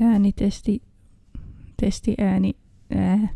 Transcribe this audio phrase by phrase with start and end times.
[0.00, 0.82] Äänitesti,
[1.80, 2.54] testi ääni,
[2.96, 3.28] ää.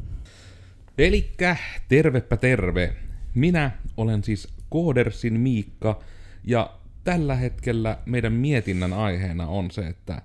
[0.98, 1.56] Elikkä
[1.88, 2.96] tervepä terve.
[3.34, 6.00] Minä olen siis Koodersin Miikka
[6.44, 10.22] ja tällä hetkellä meidän mietinnän aiheena on se, että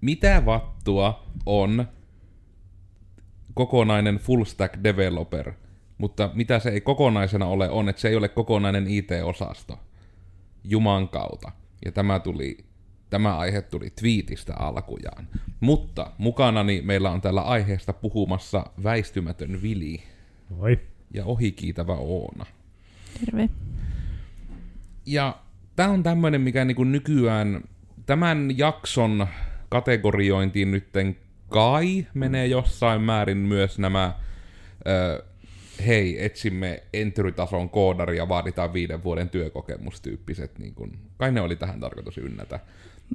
[0.00, 1.88] mitä vattua on
[3.54, 5.52] kokonainen full stack developer,
[5.98, 9.78] mutta mitä se ei kokonaisena ole on, että se ei ole kokonainen IT-osasto.
[10.64, 11.52] Juman kautta.
[11.84, 12.58] Ja tämä tuli
[13.14, 15.28] Tämä aihe tuli twiitistä alkujaan.
[15.60, 20.02] Mutta mukanani meillä on täällä aiheesta puhumassa väistymätön Vili.
[20.50, 20.80] Moi.
[21.14, 22.46] Ja ohikiitävä Oona.
[23.20, 23.48] Terve.
[25.06, 25.38] Ja
[25.76, 27.60] tämä on tämmöinen, mikä niinku nykyään
[28.06, 29.26] tämän jakson
[29.68, 31.16] kategoriointiin nytten
[31.48, 34.14] kai menee jossain määrin myös nämä
[34.86, 35.24] ö,
[35.86, 42.18] hei, etsimme entry-tason koodaria, vaaditaan viiden vuoden työkokemustyyppiset, niin kun, kai ne oli tähän tarkoitus
[42.18, 42.60] ynnätä.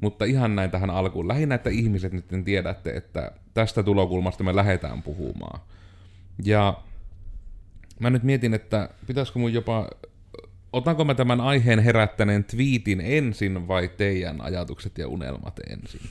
[0.02, 1.28] Mutta ihan näin tähän alkuun.
[1.28, 5.60] Lähinnä, että ihmiset nyt tiedätte, että tästä tulokulmasta me lähdetään puhumaan.
[6.44, 6.84] Ja
[8.00, 9.90] mä nyt mietin, että pitäisikö mun jopa,
[10.74, 16.02] otanko mä tämän aiheen herättäneen twiitin ensin vai teidän ajatukset ja unelmat ensin?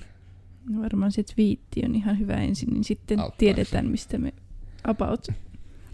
[0.69, 3.39] No varmaan se twiitti on ihan hyvä ensin, niin sitten Auttaisi.
[3.39, 4.33] tiedetään, mistä me
[4.85, 5.29] about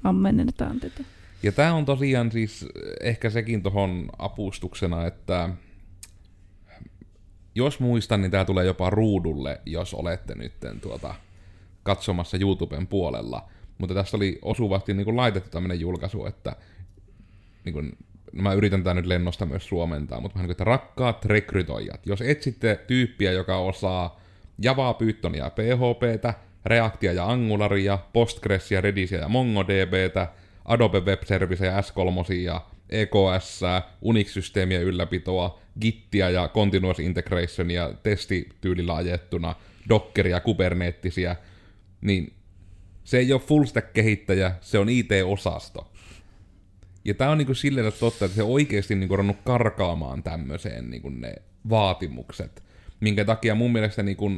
[0.04, 1.04] ammennetaan tätä.
[1.42, 2.66] Ja tämä on tosiaan siis
[3.00, 5.50] ehkä sekin tuohon apustuksena, että
[7.54, 11.14] jos muistan, niin tämä tulee jopa ruudulle, jos olette nyt tuota,
[11.82, 13.48] katsomassa YouTuben puolella.
[13.78, 16.56] Mutta tässä oli osuvasti niin kuin laitettu tämmöinen julkaisu, että
[17.64, 17.92] niin kuin,
[18.32, 22.20] no mä yritän tätä nyt lennosta myös suomentaa, mutta niin kuin, että rakkaat rekrytoijat, jos
[22.20, 24.20] etsitte tyyppiä, joka osaa
[24.58, 26.34] Javaa, Pythonia ja PHPtä,
[26.66, 30.28] Reactia ja Angularia, Postgresia, Redisia ja MongoDBtä,
[30.64, 33.60] Adobe Web Service ja S3 ja EKS,
[34.02, 39.54] Unix-systeemien ylläpitoa, Gittiä ja Continuous Integrationia testityylillä ajettuna,
[39.88, 41.36] Dockeria, Kubernetesiä,
[42.00, 42.32] niin
[43.04, 45.90] se ei ole full kehittäjä, se on IT-osasto.
[47.04, 51.34] Ja tämä on niinku silleen totta, että se oikeasti niinku ruvennut karkaamaan tämmöiseen niinku ne
[51.70, 52.62] vaatimukset.
[53.00, 54.30] Minkä takia mun mielestä niinku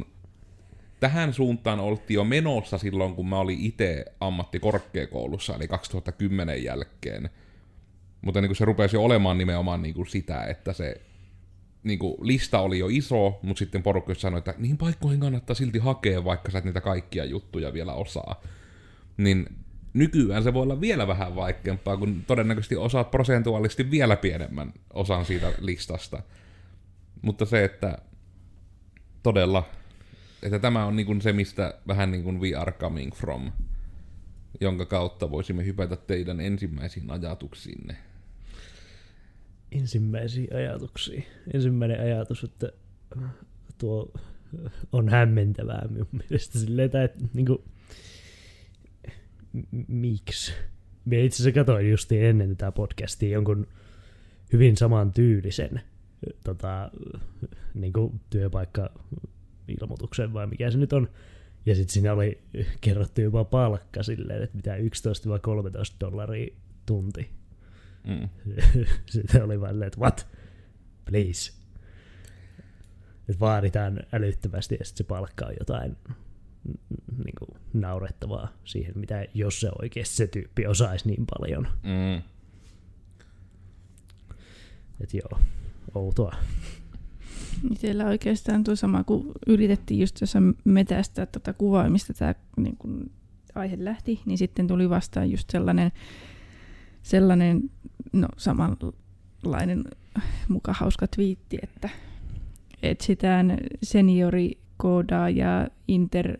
[0.99, 7.29] tähän suuntaan oltiin jo menossa silloin, kun mä olin itse ammattikorkeakoulussa, eli 2010 jälkeen.
[8.21, 11.01] Mutta niin kuin se rupesi jo olemaan nimenomaan niin kuin sitä, että se
[11.83, 15.79] niin kuin lista oli jo iso, mutta sitten porukka sanoi, että niihin paikkoihin kannattaa silti
[15.79, 18.41] hakea, vaikka sä et niitä kaikkia juttuja vielä osaa.
[19.17, 19.47] Niin
[19.93, 25.53] nykyään se voi olla vielä vähän vaikeampaa, kun todennäköisesti osaat prosentuaalisesti vielä pienemmän osan siitä
[25.59, 26.21] listasta.
[27.21, 27.97] Mutta se, että
[29.23, 29.69] todella,
[30.43, 33.51] että tämä on niin kuin se, mistä vähän niin kuin we are coming from,
[34.61, 37.97] jonka kautta voisimme hypätä teidän ensimmäisiin ajatuksiinne.
[39.71, 41.21] Ensimmäisiä ajatuksia.
[41.53, 42.71] Ensimmäinen ajatus, että
[43.77, 44.11] tuo
[44.91, 47.63] on hämmentävää minun mielestä silleen, että niinku,
[49.53, 50.53] m- miksi?
[51.05, 53.67] Minä itse asiassa katsoin just ennen tätä podcastia jonkun
[54.53, 55.81] hyvin saman tyylisen
[56.43, 56.91] tota,
[57.73, 61.09] niinku työpaikka-ilmoituksen vai mikä se nyt on.
[61.67, 62.41] Ja sitten siinä oli
[62.81, 64.79] kerrottu jopa palkka silleen, että mitä 11-13
[65.99, 66.55] dollaria
[66.85, 67.29] tunti.
[68.03, 68.29] Mm.
[69.11, 70.27] Sitten oli vaan, että what?
[71.05, 71.51] Please.
[73.29, 75.97] Että vaaditaan älyttömästi ja sitten se palkka on jotain
[77.25, 81.67] niin kuin, naurettavaa siihen, mitä jos se oikeasti se tyyppi osaisi niin paljon.
[81.83, 82.21] Mm.
[85.01, 85.39] Että joo,
[85.95, 86.35] outoa.
[87.71, 93.11] Itsellä oikeastaan tuo sama, kun yritettiin just tuossa metästää tätä kuvaa, mistä tämä niin kun,
[93.55, 95.91] aihe lähti, niin sitten tuli vastaan just sellainen,
[97.01, 97.69] sellainen
[98.13, 99.83] no samanlainen
[100.47, 101.89] muka hauska twiitti, että
[102.83, 106.37] etsitään seniorikoodaajaa inter,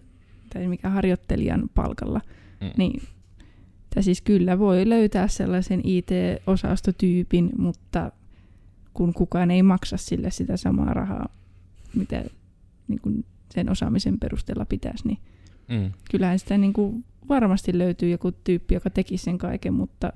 [0.54, 2.22] tai mikä harjoittelijan palkalla,
[2.62, 2.72] Mm.
[2.78, 3.02] niin
[3.96, 8.12] tai siis kyllä voi löytää sellaisen IT-osastotyypin, mutta
[8.98, 11.30] kun kukaan ei maksa sille sitä samaa rahaa,
[11.96, 12.24] mitä
[12.88, 15.18] niin kuin sen osaamisen perusteella pitäisi, niin
[15.70, 15.92] Mm.
[16.12, 20.14] kyllähän sitä niin kuin varmasti löytyy joku tyyppi, joka teki sen kaiken, mutta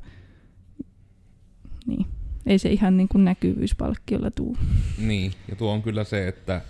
[1.85, 2.05] niin,
[2.45, 4.57] ei se ihan niin kuin näkyvyyspalkkiolla tuu.
[4.97, 6.61] Niin, ja tuo on kyllä se, että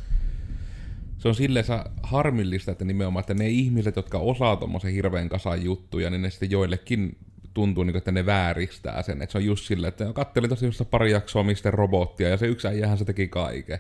[1.17, 1.65] se on silleen
[2.03, 6.51] harmillista, että nimenomaan, että ne ihmiset, jotka osaa tommosen hirveän kasan juttuja, niin ne sitten
[6.51, 7.17] joillekin
[7.53, 9.21] tuntuu, niin kuin, että ne vääristää sen.
[9.21, 12.47] Että se on just silleen, että kattelin tosi jossain pari jaksoa mistä robottia, ja se
[12.47, 13.79] yksi äijähän se teki kaiken.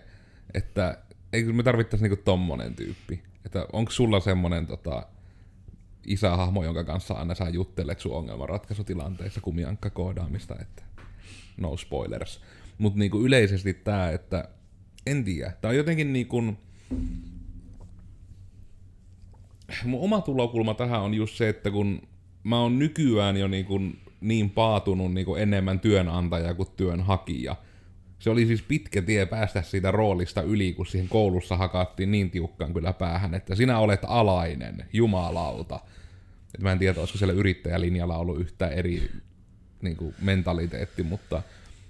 [0.53, 0.97] Että
[1.33, 3.23] eikö me tarvittaisi niinku tommonen tyyppi.
[3.45, 5.05] Että onko sulla semmonen tota,
[6.05, 10.83] isähahmo, jonka kanssa aina sä juttelet sun ongelmanratkaisutilanteissa kumiankka koodaamista, että
[11.57, 12.41] no spoilers.
[12.77, 14.49] Mutta niinku yleisesti tää, että
[15.05, 16.41] en tiedä, tää on jotenkin niinku,
[19.85, 22.01] mun oma tulokulma tähän on just se, että kun
[22.43, 27.55] mä oon nykyään jo niin, kuin niin paatunut niin kuin enemmän työnantaja kuin työnhakija.
[28.19, 32.73] Se oli siis pitkä tie päästä siitä roolista yli, kun siihen koulussa hakattiin niin tiukkaan
[32.73, 35.79] kyllä päähän, että sinä olet alainen, jumalauta.
[36.55, 39.11] Et mä en tiedä, olisiko siellä yrittäjälinjalla ollut yhtään eri
[39.81, 41.41] niin kuin mentaliteetti, mutta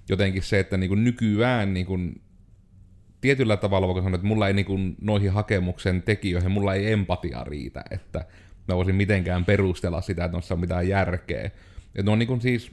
[0.09, 2.21] jotenkin se, että niin kuin nykyään niin kuin
[3.21, 7.43] tietyllä tavalla voiko sanoa, että mulla ei niin kuin noihin hakemuksen tekijöihin, mulla ei empatia
[7.43, 8.25] riitä, että
[8.67, 11.45] mä voisin mitenkään perustella sitä, että noissa on mitään järkeä.
[11.45, 12.71] Että ne on niin kuin siis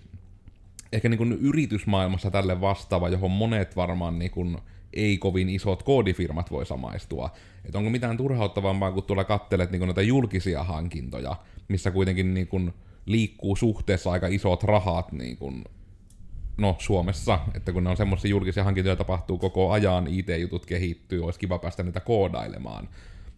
[0.92, 4.58] ehkä niin kuin yritysmaailmassa tälle vastaava, johon monet varmaan niin kuin
[4.92, 7.30] ei kovin isot koodifirmat voi samaistua.
[7.64, 11.36] Että onko mitään turhauttavampaa, kun tuolla kattelet niin kuin näitä julkisia hankintoja,
[11.68, 12.74] missä kuitenkin niin kuin
[13.06, 15.64] liikkuu suhteessa aika isot rahat niin kuin
[16.56, 21.40] no Suomessa, että kun ne on semmoisia julkisia hankintoja tapahtuu koko ajan, IT-jutut kehittyy, olisi
[21.40, 22.88] kiva päästä niitä koodailemaan.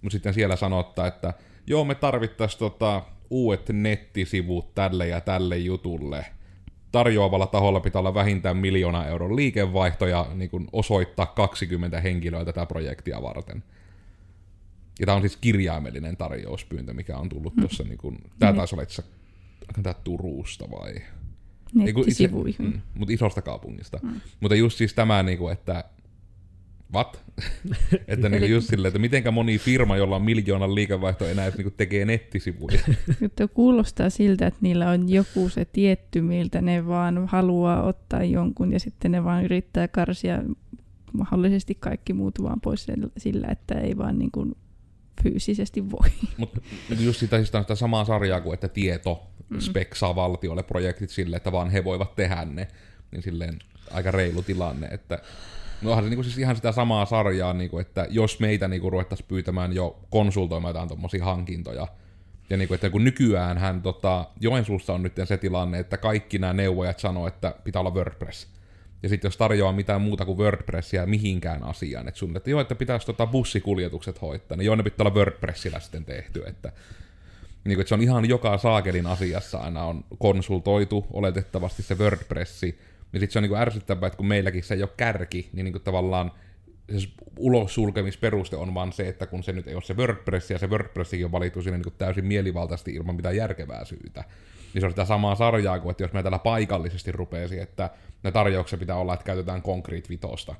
[0.02, 1.34] Mutta sitten siellä sanottaa, että
[1.66, 6.26] joo, me tarvittaisiin tota, uudet nettisivut tälle ja tälle jutulle.
[6.92, 12.66] Tarjoavalla taholla pitää olla vähintään miljoona euron liikevaihto ja niin kun osoittaa 20 henkilöä tätä
[12.66, 13.64] projektia varten.
[15.00, 17.60] Ja tämä on siis kirjaimellinen tarjouspyyntö, mikä on tullut mm.
[17.60, 19.02] tuossa, niin kun, tämä taisi olla itse
[19.82, 20.94] tämä Turusta vai?
[21.74, 22.66] Nettisivuihin.
[22.66, 23.98] Mm, mutta isosta kaupungista.
[24.02, 24.20] Mm.
[24.40, 25.84] Mutta just siis tämä, niin kuin, että
[26.94, 27.24] What?
[28.08, 31.72] että niin just silleen, että mitenkä moni firma, jolla on miljoonan liikevaihto enää edes niin
[31.76, 32.80] tekee nettisivuja.
[33.20, 38.72] Mutta kuulostaa siltä, että niillä on joku se tietty, miltä ne vaan haluaa ottaa jonkun
[38.72, 40.42] ja sitten ne vaan yrittää karsia
[41.12, 44.54] mahdollisesti kaikki muut vaan pois sillä, että ei vaan niin kuin
[45.22, 46.08] fyysisesti voi.
[46.36, 46.60] Mutta
[47.00, 49.60] just sitä, sitä, sitä samaa sarjaa kuin, että tieto mm.
[49.60, 52.68] speksaa valtiolle projektit sille, että vaan he voivat tehdä ne,
[53.10, 53.58] niin silleen
[53.90, 55.18] aika reilu tilanne, että
[55.82, 59.28] No onhan se niinku siis ihan sitä samaa sarjaa, niinku, että jos meitä niinku ruvettaisiin
[59.28, 61.86] pyytämään jo konsultoimaan jotain tuommoisia hankintoja,
[62.50, 66.52] ja niinku, että kun nykyään hän tota, Joensuussa on nyt se tilanne, että kaikki nämä
[66.52, 68.48] neuvojat sanoo, että pitää olla WordPress.
[69.02, 72.74] Ja sitten jos tarjoaa mitään muuta kuin WordPressia mihinkään asiaan, että sun, että joo, että
[72.74, 76.72] pitäisi tota bussikuljetukset hoitaa, niin joo, ne pitää olla WordPressillä sitten tehty, että
[77.64, 82.78] niin kuin, että se on ihan joka saakelin asiassa aina on konsultoitu oletettavasti se WordPressi,
[83.12, 85.80] niin sitten se on niin ärsyttävää, että kun meilläkin se ei ole kärki, niin, niin
[85.80, 86.32] tavallaan
[86.98, 87.08] se
[87.38, 90.66] ulos sulkemisperuste on vaan se, että kun se nyt ei ole se WordPress, ja se
[90.66, 94.24] WordPressikin on valittu sinne niin täysin mielivaltaisesti ilman mitään järkevää syytä,
[94.74, 97.90] niin se on sitä samaa sarjaa kuin, että jos me täällä paikallisesti rupeisi, että
[98.22, 100.54] ne tarjoukset pitää olla, että käytetään Concrete vitosta.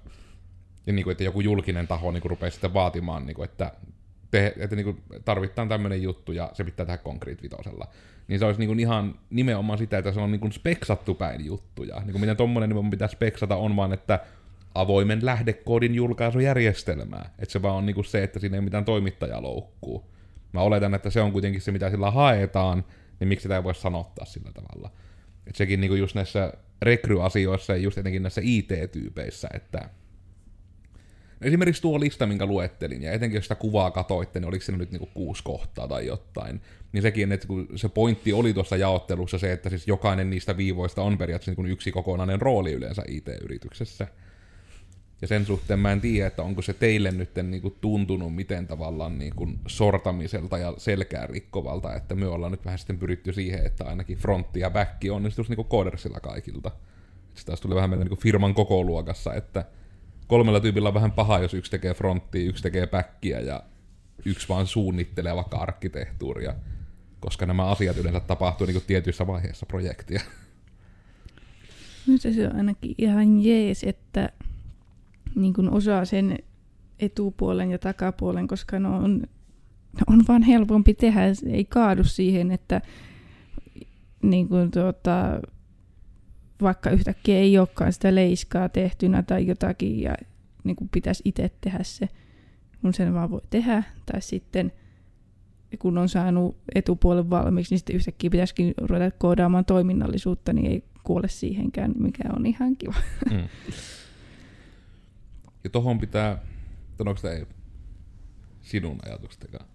[0.87, 3.73] Ja niin kuin, että joku julkinen taho niin kuin rupeaa sitten vaatimaan, niin kuin, että
[4.31, 7.88] te, että niin kuin tarvitaan tämmöinen juttu ja se pitää tehdä Concrete vitosella.
[8.31, 11.47] Niin se olisi niin kuin ihan nimenomaan sitä, että se on niin kuin speksattu päin
[11.47, 12.00] juttuja.
[12.00, 14.21] Niin kuin miten tommonen niin pitää speksata on vaan, että
[14.75, 17.35] avoimen lähdekoodin julkaisujärjestelmää.
[17.38, 20.11] Että se vaan on niin kuin se, että siinä ei mitään toimittaja loukkuu.
[20.53, 22.85] Mä oletan, että se on kuitenkin se, mitä sillä haetaan,
[23.21, 24.91] niin miksi sitä ei voi sanottaa sillä tavalla.
[25.47, 29.88] Että sekin niin kuin just näissä rekryasioissa ja just etenkin näissä IT-tyypeissä, että
[31.42, 34.90] Esimerkiksi tuo lista, minkä luettelin, ja etenkin jos sitä kuvaa katoitte, niin oliko siinä nyt
[34.90, 36.60] niinku kuusi kohtaa tai jotain,
[36.92, 41.02] niin sekin, että kun se pointti oli tuossa jaottelussa se, että siis jokainen niistä viivoista
[41.02, 44.06] on periaatteessa niin yksi kokonainen rooli yleensä IT-yrityksessä.
[45.22, 48.66] Ja sen suhteen mä en tiedä, että onko se teille nyt niin kuin tuntunut miten
[48.66, 53.67] tavallaan niin kuin sortamiselta ja selkää rikkovalta, että me ollaan nyt vähän sitten pyritty siihen,
[53.67, 56.70] että ainakin frontti ja back onnistuisi niin koodersilla kaikilta.
[57.34, 59.65] Sitä tuli vähän meidän niin firman kokoluokassa, että
[60.31, 63.63] kolmella tyypillä on vähän paha, jos yksi tekee fronttia, yksi tekee backia ja
[64.25, 66.55] yksi vaan suunnittelee vaikka arkkitehtuuria,
[67.20, 70.20] koska nämä asiat yleensä tapahtuu niin tietyissä vaiheissa projektia.
[72.06, 74.29] Nyt se on ainakin ihan jees, että
[75.34, 76.39] niin kuin osaa sen
[76.99, 79.20] etupuolen ja takapuolen, koska ne on,
[79.94, 81.20] ne on vaan helpompi tehdä.
[81.46, 82.81] ei kaadu siihen, että
[84.22, 85.41] niin kuin tuota,
[86.62, 90.14] vaikka yhtäkkiä ei olekaan sitä leiskaa tehtynä tai jotakin ja
[90.64, 92.08] niin kuin pitäisi itse tehdä se,
[92.81, 93.82] kun sen vaan voi tehdä.
[94.06, 94.72] Tai sitten
[95.79, 101.29] kun on saanut etupuolen valmiiksi, niin sitten yhtäkkiä pitäisikin ruveta koodaamaan toiminnallisuutta, niin ei kuole
[101.29, 102.94] siihenkään, mikä on ihan kiva.
[103.31, 103.48] Mm.
[105.64, 106.43] Ja tohon pitää,
[106.98, 107.46] onko ei
[108.62, 109.67] sinun ajatuksestakaan?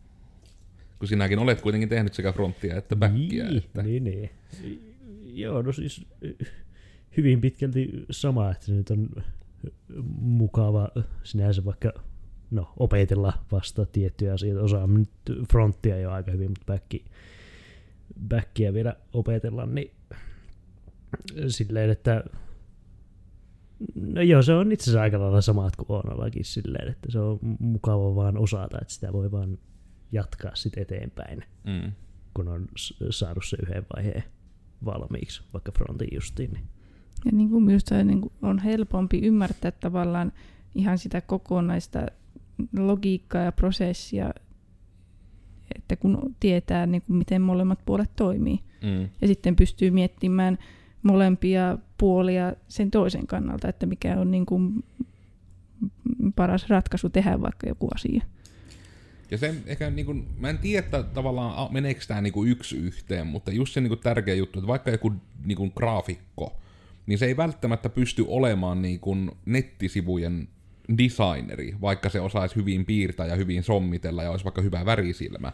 [1.00, 3.46] Kun sinäkin olet kuitenkin tehnyt sekä fronttia että backia.
[3.46, 3.84] Niin, että...
[3.84, 4.30] niin, niin.
[5.24, 6.08] Joo, no siis
[7.18, 9.10] hyvin pitkälti sama, että se nyt on
[10.20, 10.90] mukava
[11.24, 11.92] sinänsä vaikka
[12.52, 14.64] no, opetella vasta tiettyjä asioita.
[14.64, 15.10] Osaan nyt
[15.52, 17.06] fronttia jo aika hyvin, mutta backi,
[18.28, 19.92] backia vielä opetella, niin
[21.48, 22.24] silleen, että
[23.96, 27.40] No joo, se on itse asiassa aika lailla samat kuin Oonallakin silleen, että se on
[27.60, 29.58] mukava vaan osata, että sitä voi vaan
[30.12, 31.92] jatkaa sitten eteenpäin, Mm.
[32.34, 32.68] kun on
[33.10, 34.24] saanut se yhden vaiheen
[34.86, 36.52] valmiiksi, vaikka frontin justiin.
[36.52, 36.64] Niin.
[37.26, 40.32] Ja niin kuin minusta niin kuin on helpompi ymmärtää tavallaan
[40.76, 42.06] ihan sitä kokonaista
[42.78, 44.34] logiikkaa ja prosessia,
[45.76, 48.60] että kun tietää, niin kuin miten molemmat puolet toimii.
[48.84, 49.10] Mm.
[49.22, 50.58] Ja sitten pystyy miettimään
[51.04, 54.84] molempia puolia sen toisen kannalta, että mikä on niin kuin
[56.36, 58.24] paras ratkaisu tehdä vaikka joku asia.
[59.32, 62.78] Ja se ehkä niin kuin, mä en tiedä, että tavallaan meneekö tämä niin kuin yksi
[62.78, 65.14] yhteen, mutta just se niin kuin tärkeä juttu, että vaikka joku
[65.46, 66.58] niin kuin graafikko,
[67.06, 70.48] niin se ei välttämättä pysty olemaan niin kuin nettisivujen
[70.98, 75.52] designeri, vaikka se osaisi hyvin piirtää ja hyvin sommitella ja olisi vaikka hyvä värisilmä.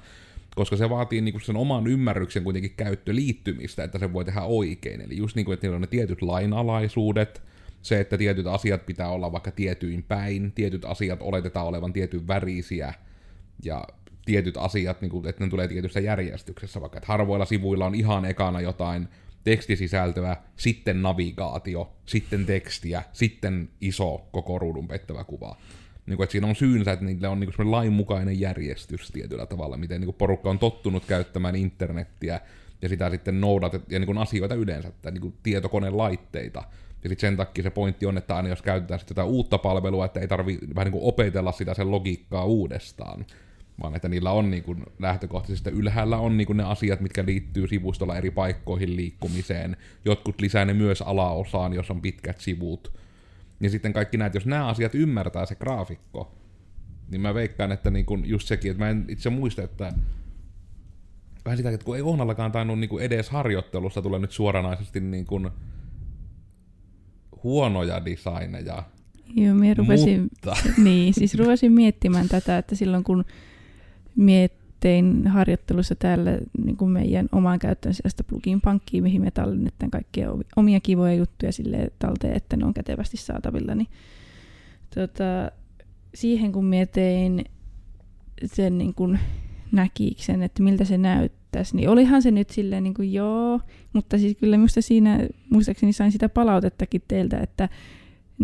[0.56, 5.02] Koska se vaatii niinku sen oman ymmärryksen kuitenkin käyttöliittymistä, että se voi tehdä oikein.
[5.02, 7.42] Eli just niin kuin, että niillä on ne tietyt lainalaisuudet,
[7.82, 12.94] se, että tietyt asiat pitää olla vaikka tietyin päin, tietyt asiat oletetaan olevan tietyn värisiä,
[13.64, 13.84] ja
[14.26, 18.26] tietyt asiat, niin kuin, että ne tulee tietyssä järjestyksessä, vaikka että harvoilla sivuilla on ihan
[18.26, 19.08] ekana jotain
[19.44, 25.58] tekstisisältöä, sitten navigaatio, sitten tekstiä, sitten iso koko ruudun pettävä kuva.
[26.06, 29.78] Niin kuin, että siinä on syynsä, että niille on niin kuin lainmukainen järjestys tietyllä tavalla,
[29.78, 32.40] miten niin kuin porukka on tottunut käyttämään internettiä
[32.82, 36.64] ja sitä sitten noudatet, ja niin kuin asioita yleensä, että niin kuin tietokonelaitteita.
[37.04, 40.06] Ja sitten sen takia se pointti on, että aina jos käytetään sitten jotain uutta palvelua,
[40.06, 43.26] että ei tarvitse vähän niin kuin opetella sitä sen logiikkaa uudestaan,
[43.82, 47.68] vaan että niillä on niin kuin lähtökohtaisesti ylhäällä on niin kuin ne asiat, mitkä liittyy
[47.68, 49.78] sivustolla eri paikkoihin liikkumiseen.
[50.06, 52.94] Jotkut lisää ne myös alaosaan, jos on pitkät sivut.
[53.60, 56.36] Ja sitten kaikki näet, jos nämä asiat ymmärtää se graafikko,
[57.12, 59.94] niin mä veikkaan, että niin kuin just sekin, että mä en itse muista, että
[61.46, 65.26] vähän sitä, että kun ei Oonallakaan tainnut niin kuin edes harjoittelussa tulee nyt suoranaisesti niin
[65.26, 65.50] kuin
[67.44, 68.84] huonoja designeja,
[69.36, 73.26] Joo, minä rupesin, mutta niin, siis rupesin miettimään tätä, että silloin kun
[74.16, 80.32] miettein harjoittelussa täällä niin kuin meidän omaan käyttöön sellaista plugin pankkiin, mihin me tallennetaan kaikkia
[80.32, 83.88] omi- omia kivoja juttuja sille talteen, että ne on kätevästi saatavilla, niin
[84.96, 85.52] tota,
[86.14, 87.46] siihen kun mietin
[88.46, 89.20] sen niin kuin
[89.72, 93.60] näkiksen, että miltä se näyttäisi, niin olihan se nyt silleen niin kuin joo,
[93.94, 97.70] mutta siis kyllä minusta siinä, muistaakseni sain sitä palautettakin teiltä, että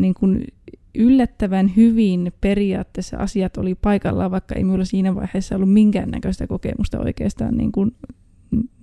[0.01, 0.48] niin kuin
[0.96, 7.58] yllättävän hyvin periaatteessa asiat oli paikallaan, vaikka ei minulla siinä vaiheessa ollut minkäännäköistä kokemusta oikeastaan
[7.58, 7.96] niin kuin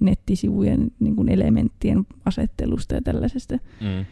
[0.00, 3.54] nettisivujen niin kuin elementtien asettelusta ja tällaisesta.
[3.80, 4.04] Mm.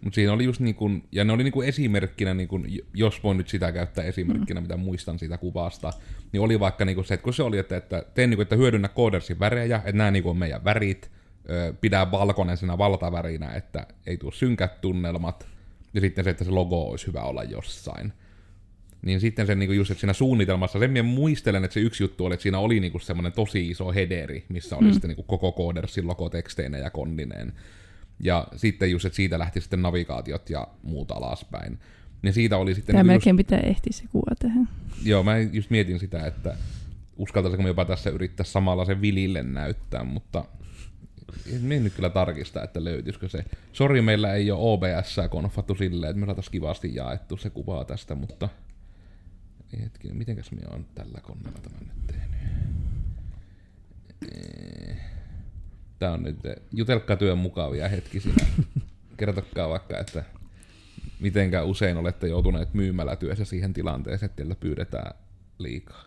[0.00, 3.22] Mutta siinä oli just niin kun, ja ne oli niin kuin esimerkkinä, niin kun, jos
[3.22, 4.64] voin nyt sitä käyttää esimerkkinä, mm.
[4.64, 5.92] mitä muistan siitä kuvasta,
[6.32, 8.42] niin oli vaikka niin kuin se, että kun se oli, että, että, teen niin kuin,
[8.42, 11.10] että hyödynnä koodersin värejä, että nämä niin on meidän värit,
[11.80, 15.48] pidä valkoisena valtavärinä, että ei tule synkät tunnelmat,
[15.94, 18.12] ja sitten se, että se logo olisi hyvä olla jossain.
[19.02, 22.24] Niin sitten se niinku just, että siinä suunnitelmassa, sen minä muistelen, että se yksi juttu
[22.24, 24.92] oli, että siinä oli niinku semmoinen tosi iso hederi, missä oli mm.
[24.92, 27.52] sitten niinku koko koodersin logo teksteineen ja konnineen.
[28.20, 31.78] Ja sitten just, että siitä lähti sitten navigaatiot ja muut alaspäin.
[32.22, 32.92] Niin siitä oli sitten...
[32.92, 34.68] Tämä niinku melkein pitää ehtiä se kuva tähän.
[34.88, 36.56] Just, joo, mä just mietin sitä, että
[37.16, 40.44] uskaltaisiko me jopa tässä yrittää samalla sen Vilille näyttää, mutta
[41.60, 43.44] me nyt kyllä tarkistaa, että löytyisikö se.
[43.72, 48.14] Sori, meillä ei ole OBS konfattu silleen, että me saataisiin kivasti jaettu se kuvaa tästä,
[48.14, 48.48] mutta
[49.80, 52.40] hetkinen, mitenkäs minä on tällä koneella tämän nyt tehnyt?
[54.32, 54.96] Eh,
[55.98, 56.36] Tää on nyt,
[56.72, 58.46] jutelkaa työn mukavia hetkisinä.
[59.16, 60.24] Kertokaa vaikka, että
[61.20, 65.14] mitenkä usein olette joutuneet myymälätyössä siihen tilanteeseen, että teillä pyydetään
[65.58, 66.04] liikaa.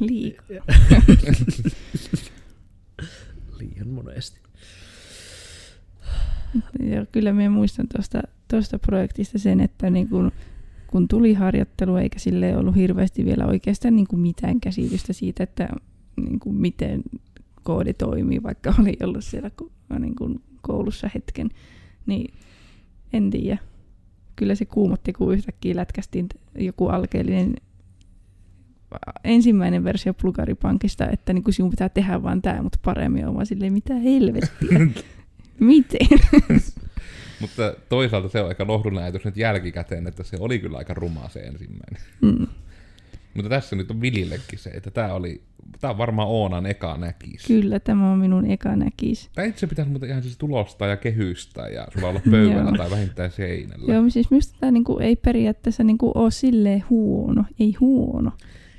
[0.00, 0.64] Liikaa.
[3.64, 4.40] Liian monesti.
[6.80, 10.32] Ja kyllä minä muistan tuosta, tuosta projektista sen, että niin kun,
[10.86, 15.68] kun tuli harjoittelu eikä sille ollut hirveästi vielä oikeastaan niin kuin mitään käsitystä siitä, että
[16.16, 17.02] niin kuin miten
[17.62, 19.50] koodi toimii, vaikka oli ollut siellä
[19.98, 21.48] niin kuin koulussa hetken,
[22.06, 22.34] niin
[23.12, 23.58] en tiedä.
[24.36, 26.26] Kyllä se kuumotti, kun yhtäkkiä lätkästiin
[26.58, 27.54] joku alkeellinen
[29.24, 33.46] ensimmäinen versio plugaripankista, että niin kuin sinun pitää tehdä vaan tämä, mutta paremmin on vaan
[33.46, 34.78] silleen, mitä helvettiä.
[35.60, 36.08] Miten?
[37.40, 41.28] Mutta toisaalta se on aika lohdun ajatus nyt jälkikäteen, että se oli kyllä aika ruma
[41.28, 42.02] se ensimmäinen.
[42.22, 42.46] Mm.
[43.34, 45.42] Mutta tässä nyt on Vilillekin se, että tämä oli,
[45.80, 47.46] tämä on varmaan Oonan eka näkis.
[47.46, 49.30] Kyllä, tämä on minun eka näkis.
[49.34, 53.30] Tai itse pitäisi muuten ihan siis tulostaa ja kehystää ja sulla olla pöydällä tai vähintään
[53.30, 53.94] seinällä.
[53.94, 58.32] Joo, siis minusta tämä niinku ei periaatteessa niinku ole silleen huono, ei huono.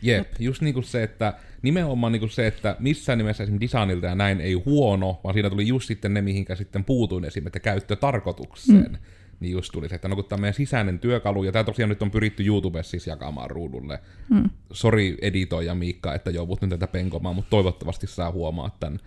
[0.05, 4.41] Jep, just niinku se, että nimenomaan niinku se, että missään nimessä esimerkiksi designilta ja näin
[4.41, 8.91] ei huono, vaan siinä tuli just sitten ne, mihinkä sitten puutuin esimerkiksi käyttötarkoitukseen.
[8.91, 8.97] Mm.
[9.39, 12.01] niin just tuli se, että no kun tämä meidän sisäinen työkalu, ja tämä tosiaan nyt
[12.01, 13.99] on pyritty YouTubessa siis jakamaan ruudulle.
[14.29, 14.49] Mm.
[14.71, 18.99] Sori editoija Miikka, että joudut nyt tätä penkomaan, mutta toivottavasti saa huomaa tämän.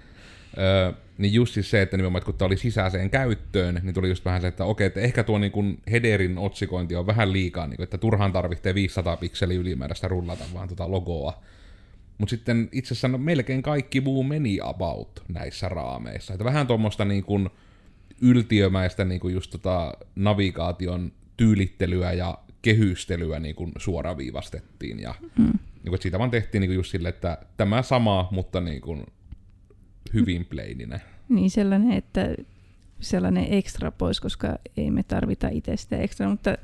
[0.59, 4.09] Öö, niin just siis se, että nimenomaan, että kun tämä oli sisäiseen käyttöön, niin tuli
[4.09, 7.67] just vähän se, että okei, että ehkä tuo niin kuin Hederin otsikointi on vähän liikaa,
[7.67, 11.43] niin kuin, että turhaan tarvitsee 500 pikseli ylimääräistä rullata vaan tota logoa.
[12.19, 16.35] Mutta sitten itse asiassa no, melkein kaikki muu meni about näissä raameissa.
[16.35, 17.51] Että vähän tuommoista niin kuin
[18.23, 25.01] yltiömäistä niin kuin just tota navigaation tyylittelyä ja kehystelyä niin kuin suoraviivastettiin.
[25.01, 25.45] Ja Mm.
[25.45, 28.81] niin kuin, että siitä vaan tehtiin niin kuin just sille, että tämä sama, mutta niin
[28.81, 29.07] kuin
[30.15, 31.01] hyvin plaininä.
[31.29, 32.35] Niin sellainen, että
[33.01, 36.59] sellainen ekstra pois, koska ei me tarvita itse sitä ekstra, mutta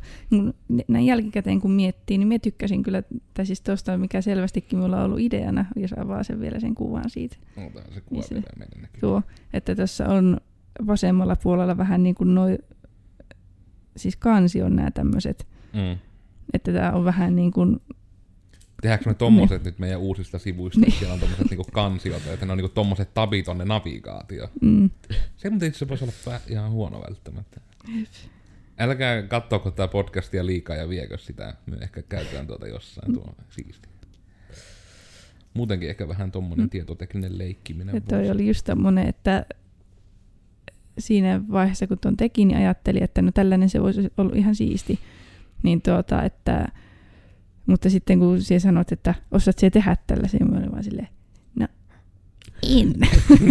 [0.88, 3.02] näin jälkikäteen kun miettii, niin me tykkäsin kyllä,
[3.34, 7.10] tai siis tuosta, mikä selvästikin mulla on ollut ideana, jos avaa sen vielä sen kuvan
[7.10, 9.00] siitä, Otetaan se kuva Niin se- vielä meidän näkyy.
[9.00, 9.22] tuo,
[9.52, 10.40] että tässä on
[10.86, 12.58] vasemmalla puolella vähän niin kuin noi,
[13.96, 15.98] siis kansi on nämä tämmöiset, Mm.
[16.52, 17.80] että tämä on vähän niin kuin,
[18.82, 20.88] Tehdäänkö me tommoset nyt meidän uusista sivuista, Niin.
[20.90, 20.98] niin.
[20.98, 24.48] siellä on tommoset niinku kansiot, että ne on niinku tommoset tabit tonne navigaatio.
[24.60, 24.90] mm,
[25.36, 27.60] Se muuten itse voisi olla ihan huono välttämättä.
[28.78, 31.54] Älkää kattoko tätä podcastia liikaa ja viekö sitä.
[31.66, 33.88] Me ehkä käytetään tuota jossain, tuo siisti.
[35.54, 36.70] Muutenkin ehkä vähän tommonen Mm.
[36.70, 37.96] tietotekninen leikkiminen.
[37.96, 39.46] että toi voisi- oli just tämmöinen, että
[40.98, 44.98] siinä vaiheessa, kun tuon teki, niin ajattelin, että no tällainen se voisi olla ihan siisti.
[45.62, 46.68] Niin tuota, että,
[47.66, 51.08] mutta sitten kun sinä sanoit, että osaat se tehdä tällaisen, mä olin vaan silleen,
[51.58, 51.68] no
[52.62, 52.94] en.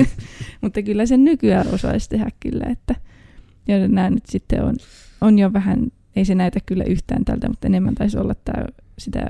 [0.61, 2.95] mutta kyllä sen nykyään osaisi tehdä kyllä, että
[3.67, 4.75] ja nämä nyt sitten on,
[5.21, 8.65] on jo vähän, ei se näytä kyllä yhtään tältä, mutta enemmän taisi olla tämä,
[8.97, 9.29] sitä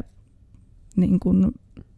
[0.96, 1.52] niin kuin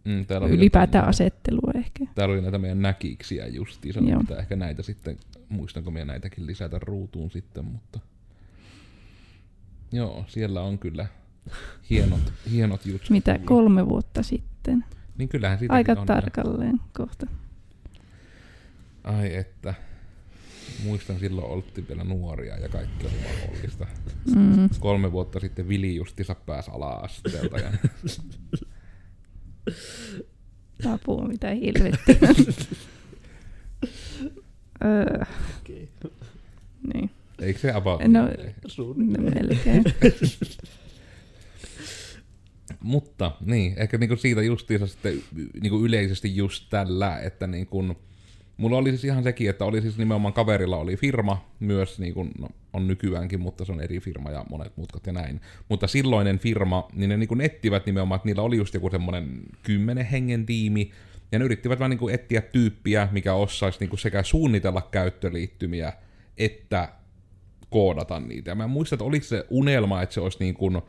[0.06, 2.06] Mm, täällä oli ylipäätään jotain- asettelua ehkä.
[2.16, 4.18] Täällä oli näitä meidän näkiksiä justiinsa, Joo.
[4.18, 5.18] mutta ehkä näitä sitten,
[5.50, 8.00] muistanko minä näitäkin lisätä ruutuun sitten, mutta...
[9.92, 11.08] Joo, siellä on kyllä
[11.90, 13.10] hienot, hienot jutut.
[13.10, 14.84] Mitä kolme vuotta sitten.
[15.18, 16.06] Niin kyllähän siitä Aika on.
[16.06, 17.28] tarkalleen kohta.
[19.04, 19.74] Ai että.
[20.84, 23.88] Muistan silloin oltiin vielä nuoria ja kaikki oli mahdollista.
[24.36, 24.70] Mm.
[24.80, 27.58] Kolme vuotta sitten Vili justiinsa pääsi ala-asteelta.
[27.58, 27.72] Ja...
[30.94, 32.30] Apua, mitä helvettiä.
[34.86, 35.24] Öö,
[35.62, 35.90] Okei.
[36.94, 39.14] niin, Eikö se No, niin?
[39.14, 39.84] no melkein.
[42.80, 45.22] Mutta niin, ehkä niinku siitä justiinsa sitten
[45.62, 47.96] niinku yleisesti just tällä, että niinku,
[48.58, 52.32] mulla oli siis ihan sekin, että oli siis nimenomaan kaverilla oli firma myös, niin kuin,
[52.40, 55.42] no, on nykyäänkin, mutta se on eri firma ja monet mutkat ja näin.
[55.70, 60.06] Mutta silloinen firma, niin ne niinku ettivät nimenomaan, että niillä oli just joku semmoinen kymmenen
[60.06, 60.92] hengen tiimi,
[61.32, 65.94] ja ne yrittivät vaan niinku etsiä tyyppiä, mikä osaisi niinku sekä suunnitella käyttöliittymiä,
[66.38, 66.90] että
[67.70, 68.52] koodata niitä.
[68.52, 70.82] Ja mä en muista, että oliko se unelma, että se olisi niin kuin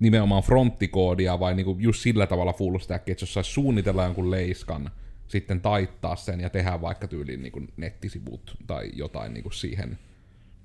[0.00, 4.30] nimenomaan fronttikoodia vai niin kuin just sillä tavalla full stack, että jos saisi suunnitella jonkun
[4.30, 4.90] leiskan,
[5.28, 9.98] sitten taittaa sen ja tehdä vaikka tyyliin niin kuin nettisivut tai jotain niin kuin siihen.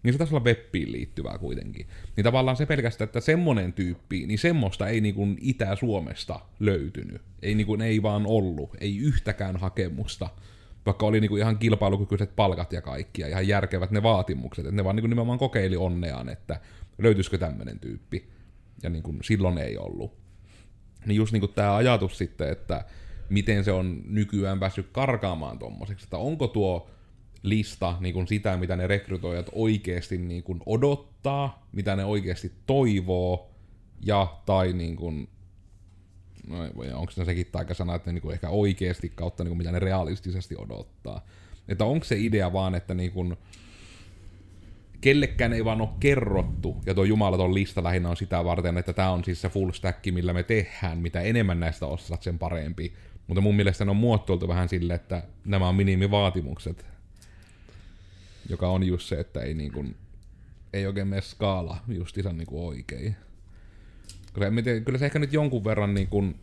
[0.03, 1.87] Niin se taisi olla webbiin liittyvää kuitenkin.
[2.15, 7.21] Niin tavallaan se pelkästään, että semmonen tyyppi, niin semmoista ei niin kuin Itä-Suomesta löytynyt.
[7.41, 10.29] Ei, niin kuin, ei vaan ollut, ei yhtäkään hakemusta.
[10.85, 14.65] Vaikka oli niin kuin ihan kilpailukykyiset palkat ja kaikki ja ihan järkevät ne vaatimukset.
[14.65, 16.59] Että ne vaan niin kuin nimenomaan kokeili onneaan, että
[16.97, 18.29] löytyisikö tämmöinen tyyppi.
[18.83, 20.13] Ja niin kuin silloin ei ollut.
[21.05, 22.85] Niin just niin kuin tämä ajatus sitten, että
[23.29, 26.89] miten se on nykyään päässyt karkaamaan tommoseksi, että onko tuo
[27.43, 33.51] lista niin kuin sitä, mitä ne rekrytoijat oikeasti niin kuin odottaa, mitä ne oikeasti toivoo,
[34.01, 35.27] ja tai niin kuin,
[36.47, 36.57] no,
[36.93, 39.79] onko se sekin taikasana, että ne niin kuin ehkä oikeasti kautta niin kuin mitä ne
[39.79, 41.25] realistisesti odottaa.
[41.67, 43.37] Että onko se idea vaan, että niin kuin,
[45.01, 49.11] kellekään ei vaan ole kerrottu, ja tuo jumalaton lista lähinnä on sitä varten, että tämä
[49.11, 52.93] on siis se full stack, millä me tehdään, mitä enemmän näistä osaat, sen parempi.
[53.27, 56.85] Mutta mun mielestä ne on muotoiltu vähän sille, että nämä on minimivaatimukset,
[58.49, 59.95] joka on just se, että ei, niin kuin,
[60.73, 63.15] ei oikein mene skaala just ihan niin kuin oikein.
[64.33, 64.49] Kyllä,
[64.85, 66.35] kyllä se ehkä nyt jonkun verran niin kuin,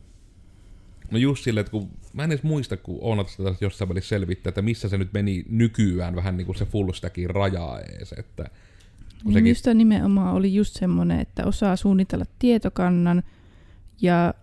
[1.11, 4.49] No just silleen, että kun, mä en edes muista, kun Oonat sitä jossain välissä selvittää,
[4.49, 8.51] että missä se nyt meni nykyään vähän niin kuin se full stackin raja ees, että
[9.23, 13.23] kun sekin, Minusta nimenomaan oli just semmoinen, että osaa suunnitella tietokannan
[14.01, 14.35] ja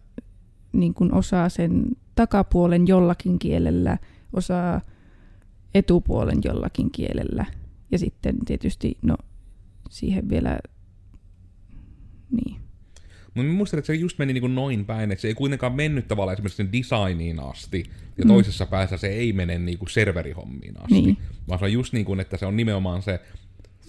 [0.74, 3.98] niin kuin osaa sen takapuolen jollakin kielellä,
[4.34, 4.82] osaa
[5.74, 7.46] etupuolen jollakin kielellä.
[7.92, 9.18] Ja sitten tietysti, no
[9.90, 10.60] siihen vielä,
[12.32, 12.65] niin.
[13.36, 16.08] Mutta mä muistan, että se just meni niin noin päin, että se ei kuitenkaan mennyt
[16.08, 17.84] tavallaan esimerkiksi sen designiin asti,
[18.18, 18.28] ja Mm.
[18.28, 21.18] toisessa päässä se ei mene niin kuin serverihommiin asti, Niin.
[21.48, 23.20] vaan se on just niin kuin, että se on nimenomaan se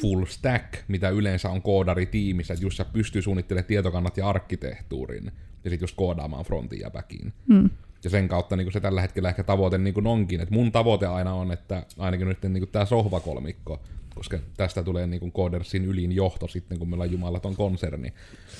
[0.00, 5.24] full stack, mitä yleensä on koodaritiimissä, että just sä pystyy suunnittelemaan tietokannat ja arkkitehtuurin,
[5.64, 7.32] ja sitten just koodaamaan frontin ja backin.
[7.48, 7.70] Mm.
[8.04, 10.40] Ja sen kautta niin se tällä hetkellä ehkä tavoite niin onkin.
[10.40, 13.80] että mun tavoite aina on, että ainakin nyt niin tämä sohvakolmikko,
[14.14, 18.12] koska tästä tulee niin Codersin ylin johto sitten, kun meillä on jumalaton konserni,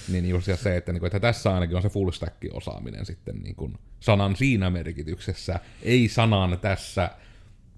[0.09, 3.38] niin just se, että, niin kuin, että tässä ainakin on se full stack osaaminen sitten
[3.42, 7.11] niin kuin sanan siinä merkityksessä, ei sanan tässä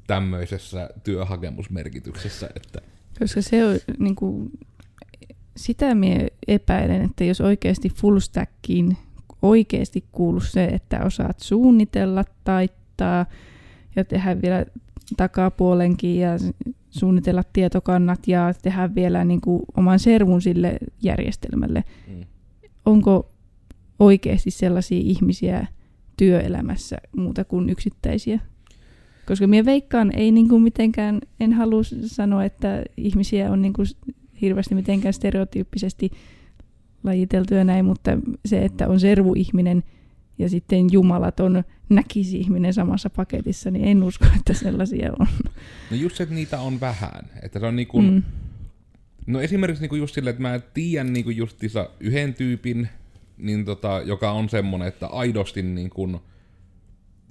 [0.06, 2.50] tämmöisessä työhakemusmerkityksessä.
[2.56, 2.80] Että...
[3.18, 4.50] Koska se on niin kuin,
[5.56, 8.96] sitä mie epäilen, että jos oikeasti full stackiin
[9.42, 13.26] oikeasti kuulu se, että osaat suunnitella, taittaa
[13.96, 14.66] ja tehdä vielä
[15.16, 16.30] takapuolenkin ja
[16.90, 21.84] suunnitella tietokannat ja tehdä vielä niin kuin oman servun sille järjestelmälle.
[22.08, 22.24] Mm.
[22.84, 23.30] Onko
[23.98, 25.66] oikeasti sellaisia ihmisiä
[26.16, 28.40] työelämässä muuta kuin yksittäisiä?
[29.26, 33.86] Koska minä veikkaan, ei niin kuin mitenkään, en halua sanoa, että ihmisiä on niin kuin
[34.40, 36.10] hirveästi mitenkään stereotyyppisesti
[37.04, 39.82] lajiteltuja näin, mutta se, että on servuihminen
[40.38, 45.26] ja sitten jumalaton näkisi ihminen samassa paketissa, niin en usko, että sellaisia on.
[45.90, 47.30] No just se, että niitä on vähän.
[47.42, 48.22] Että se on niin kuin, mm.
[49.26, 52.88] No esimerkiksi niin kuin just silleen, että mä tiedän niin kuin justissa yhden tyypin,
[53.38, 56.18] niin tota, joka on semmonen, että aidosti niin kuin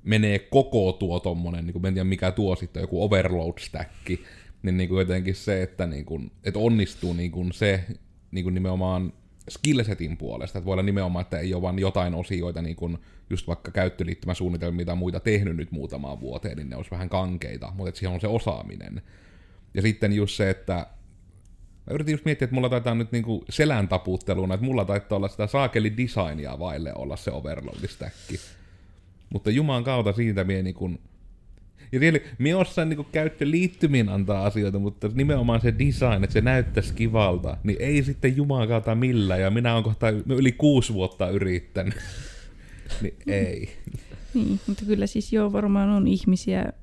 [0.03, 4.23] menee koko tuo tommonen, niin kuin, en tiedä mikä tuo sitten, joku overload stacki,
[4.63, 7.83] niin, niin kuin jotenkin se, että, niin kuin, että onnistuu niin kuin se
[8.31, 9.13] niin kuin nimenomaan
[9.49, 12.97] skillsetin puolesta, että voi olla nimenomaan, että ei ole vain jotain osioita, niin kuin
[13.29, 17.89] just vaikka käyttöliittymäsuunnitelmia tai muita tehnyt nyt muutamaan vuoteen, niin ne olisi vähän kankeita, mutta
[17.89, 19.01] että siihen on se osaaminen.
[19.73, 20.73] Ja sitten just se, että
[21.87, 25.27] mä yritin just miettiä, että mulla taitaa nyt niinku selän taputteluna, että mulla taitaa olla
[25.27, 28.39] sitä saakeli designia vaille olla se overload stacki.
[29.29, 30.91] Mutta Jumalan kautta siitä mie niinku
[31.91, 36.93] ja siellä me osaan niinku käyttöliittymiin antaa asioita, mutta nimenomaan se design, että se näyttäisi
[36.93, 39.41] kivalta, niin ei sitten Jumalan kautta millään.
[39.41, 41.95] Ja minä olen kohta yli kuusi vuotta yrittänyt.
[43.01, 43.69] niin ei.
[44.33, 46.73] Niin, mutta kyllä siis joo, varmaan on ihmisiä,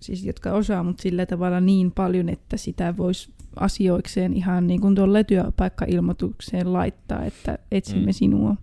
[0.00, 4.94] siis, jotka osaa, mutta sillä tavalla niin paljon, että sitä voisi asioikseen ihan niin kuin
[4.94, 8.12] tuolle työpaikkailmoitukseen laittaa, että etsimme mm.
[8.12, 8.56] sinua.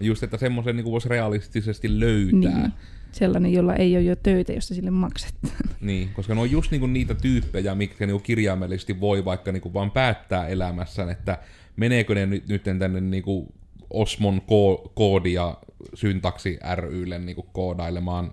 [0.00, 2.58] Just, että semmoisen niin voisi realistisesti löytää.
[2.58, 2.72] Niin
[3.12, 5.56] sellainen, jolla ei ole jo töitä, josta sille maksetaan.
[5.80, 9.90] Niin, koska ne on just niinku niitä tyyppejä, mitkä niinku kirjaimellisesti voi vaikka niinku vaan
[9.90, 11.38] päättää elämässään, että
[11.76, 13.54] meneekö ne nyt, nyt tänne niinku
[13.90, 15.56] Osmon ko- koodia
[15.94, 18.30] syntaksi rylle niinku koodailemaan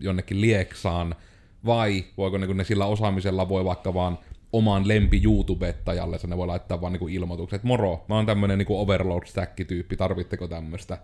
[0.00, 1.14] jonnekin Lieksaan,
[1.66, 4.18] vai voiko niinku ne sillä osaamisella voi vaikka vaan
[4.52, 9.26] oman lempi YouTubettajalle, ne voi laittaa vaan niinku ilmoitukset, moro, mä oon tämmönen niinku overload
[9.26, 10.98] stack tyyppi, tarvitteko tämmöstä?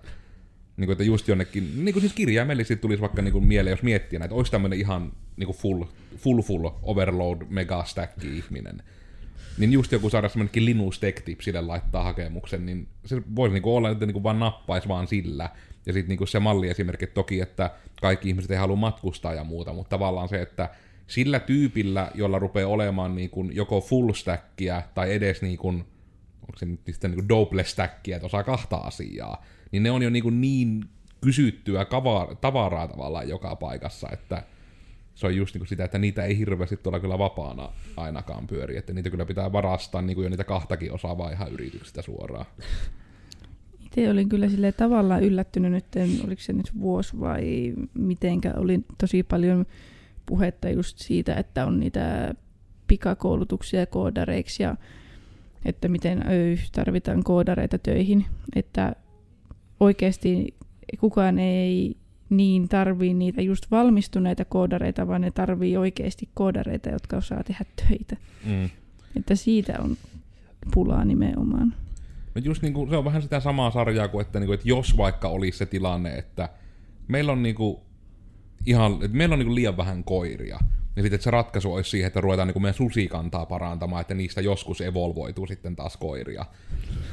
[0.77, 3.83] Niin kuin, että just jonnekin, niin kuin siis kirjaimellisesti tulisi vaikka niin kuin mieleen, jos
[3.83, 5.85] miettii näitä, olisi tämmöinen ihan niin kuin full,
[6.17, 8.83] full, full overload mega stack ihminen.
[9.59, 13.75] Niin just joku saada semmoinenkin Linus Tech sille laittaa hakemuksen, niin se voisi niin kuin
[13.75, 15.51] olla, että niin kuin vaan nappaisi vaan sillä.
[15.87, 19.73] Ja sitten niin se malli esimerkki toki, että kaikki ihmiset ei halua matkustaa ja muuta,
[19.73, 20.69] mutta tavallaan se, että
[21.07, 25.77] sillä tyypillä, jolla rupeaa olemaan niin kuin joko full stackia tai edes niin kuin,
[26.41, 30.11] onko se nyt sitten niin double stackia, että osaa kahta asiaa, niin ne on jo
[30.11, 30.85] niin, niin
[31.21, 31.87] kysyttyä
[32.41, 34.43] tavaraa tavallaan joka paikassa, että
[35.15, 38.77] se on just niin kuin sitä, että niitä ei hirveästi tuolla kyllä vapaana ainakaan pyöri,
[38.77, 42.47] että niitä kyllä pitää varastaa niin kuin jo niitä kahtakin osaavaa ihan yrityksistä suoraan.
[43.81, 45.85] Itse olin kyllä sille tavallaan yllättynyt nyt,
[46.25, 49.67] oliko se nyt vuosi vai mitenkä, oli tosi paljon
[50.27, 52.35] puhetta just siitä, että on niitä
[52.87, 54.77] pikakoulutuksia koodareiksi ja
[55.65, 56.25] että miten
[56.73, 58.97] tarvitaan koodareita töihin, että
[59.83, 60.55] oikeasti
[61.01, 61.97] kukaan ei
[62.31, 68.17] niin tarvii niitä just valmistuneita koodareita, vaan ne tarvii oikeasti koodareita, jotka osaa tehdä töitä.
[68.45, 68.71] Mm.
[69.17, 69.97] Että siitä on
[70.75, 71.75] pulaa nimenomaan.
[72.35, 74.69] No just niin kuin, se on vähän sitä samaa sarjaa kuin, että, niin kuin, että
[74.69, 76.49] jos vaikka olisi se tilanne, että
[77.09, 77.77] meillä on niin kuin,
[78.67, 80.59] ihan, että meillä on niin kuin liian vähän koiria,
[80.97, 84.15] niin sitten että se ratkaisu olisi siihen, että ruvetaan niin kuin meidän susikantaa parantamaan, että
[84.15, 86.47] niistä joskus evolvoituu sitten taas koiria.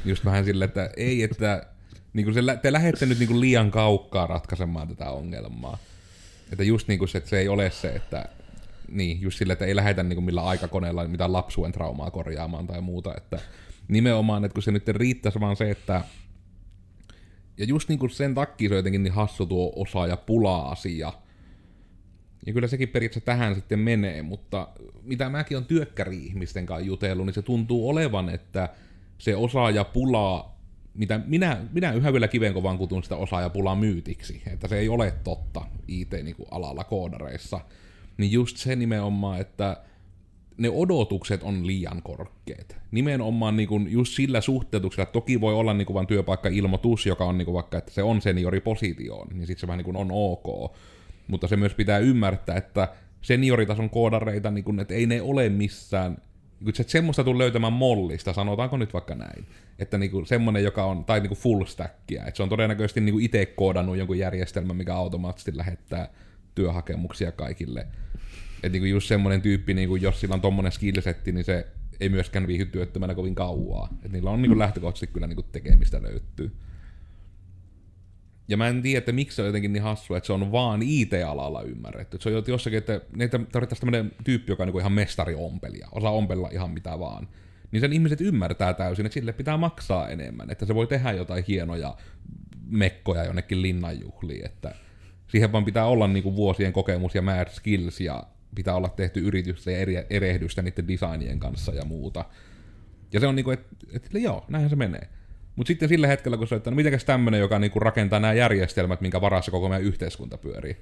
[0.04, 1.66] Just vähän silleen, että ei, että
[2.12, 5.78] niin kuin se, te lähdette nyt niin kuin liian kaukkaa ratkaisemaan tätä ongelmaa.
[6.52, 8.28] Että just niin kuin se, että se ei ole se, että
[8.88, 12.80] niin, just sille, että ei lähdetä niin kuin millä aikakoneella mitään lapsuuden traumaa korjaamaan tai
[12.80, 13.40] muuta, että
[13.88, 16.04] nimenomaan, että kun se nyt riittäisi vaan se, että
[17.58, 21.12] ja just niin kuin sen takia se on jotenkin niin hassu tuo osaaja pula-asia,
[22.46, 24.68] ja kyllä sekin periaatteessa tähän sitten menee, mutta
[25.02, 28.68] mitä mäkin on työkkäri-ihmisten kanssa jutellut, niin se tuntuu olevan, että
[29.18, 30.56] se osaaja pula
[30.94, 35.64] mitä minä, minä yhä vielä kivenkovaan kutun sitä osaajapulaa myytiksi, että se ei ole totta
[35.88, 37.60] IT-alalla niin koodareissa,
[38.16, 39.76] niin just se nimenomaan, että
[40.56, 42.76] ne odotukset on liian korkeat.
[42.90, 47.24] Nimenomaan niin kuin just sillä suhteutuksella, että toki voi olla niin kuin vain työpaikka-ilmoitus, joka
[47.24, 50.76] on niin kuin vaikka, että se on senioripositioon, niin sitten se vähän niin on ok.
[51.28, 52.88] Mutta se myös pitää ymmärtää, että
[53.22, 56.16] senioritason koodareita, niin kuin, että ei ne ole missään
[56.60, 59.46] niin että semmoista tulee löytämään mollista, sanotaanko nyt vaikka näin.
[59.78, 63.46] Että niinku semmoinen, joka on, tai niinku full stackia, että se on todennäköisesti niinku itse
[63.46, 66.08] koodannut jonkun järjestelmän, mikä automaattisesti lähettää
[66.54, 67.80] työhakemuksia kaikille.
[68.54, 71.66] Että niinku just semmoinen tyyppi, niinku jos sillä on tommonen skillsetti, niin se
[72.00, 73.88] ei myöskään viihdy työttömänä kovin kauaa.
[73.92, 76.52] Että niillä on niinku lähtökohtaisesti kyllä niinku tekemistä löytyy.
[78.50, 80.82] Ja mä en tiedä, että miksi se on jotenkin niin hassu, että se on vaan
[80.82, 82.16] IT-alalla ymmärretty.
[82.16, 85.88] Että se on jossakin, että neitä tarvittaisiin tämmöinen tyyppi, joka on niin ihan mestari ompelija,
[85.92, 87.28] osaa ompella ihan mitä vaan.
[87.72, 91.44] Niin sen ihmiset ymmärtää täysin, että sille pitää maksaa enemmän, että se voi tehdä jotain
[91.48, 91.96] hienoja
[92.66, 94.74] mekkoja jonnekin linnanjuhliin, että
[95.28, 99.20] siihen vaan pitää olla niin kuin vuosien kokemus ja mad skills ja pitää olla tehty
[99.20, 102.24] yritystä ja erehdystä niiden designien kanssa ja muuta.
[103.12, 105.08] Ja se on niinku, että et, joo, näinhän se menee.
[105.60, 109.00] Mutta sitten sillä hetkellä, kun se että no mitenkäs tämmönen, joka niinku rakentaa nämä järjestelmät,
[109.00, 110.76] minkä varassa koko meidän yhteiskunta pyörii.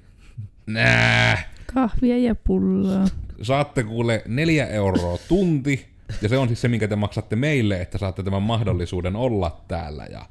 [0.65, 1.53] Nää.
[1.73, 3.05] Kahvia ja pulloa.
[3.41, 5.85] Saatte kuule neljä euroa tunti,
[6.21, 10.05] ja se on siis se, minkä te maksatte meille, että saatte tämän mahdollisuuden olla täällä.
[10.05, 10.25] Ja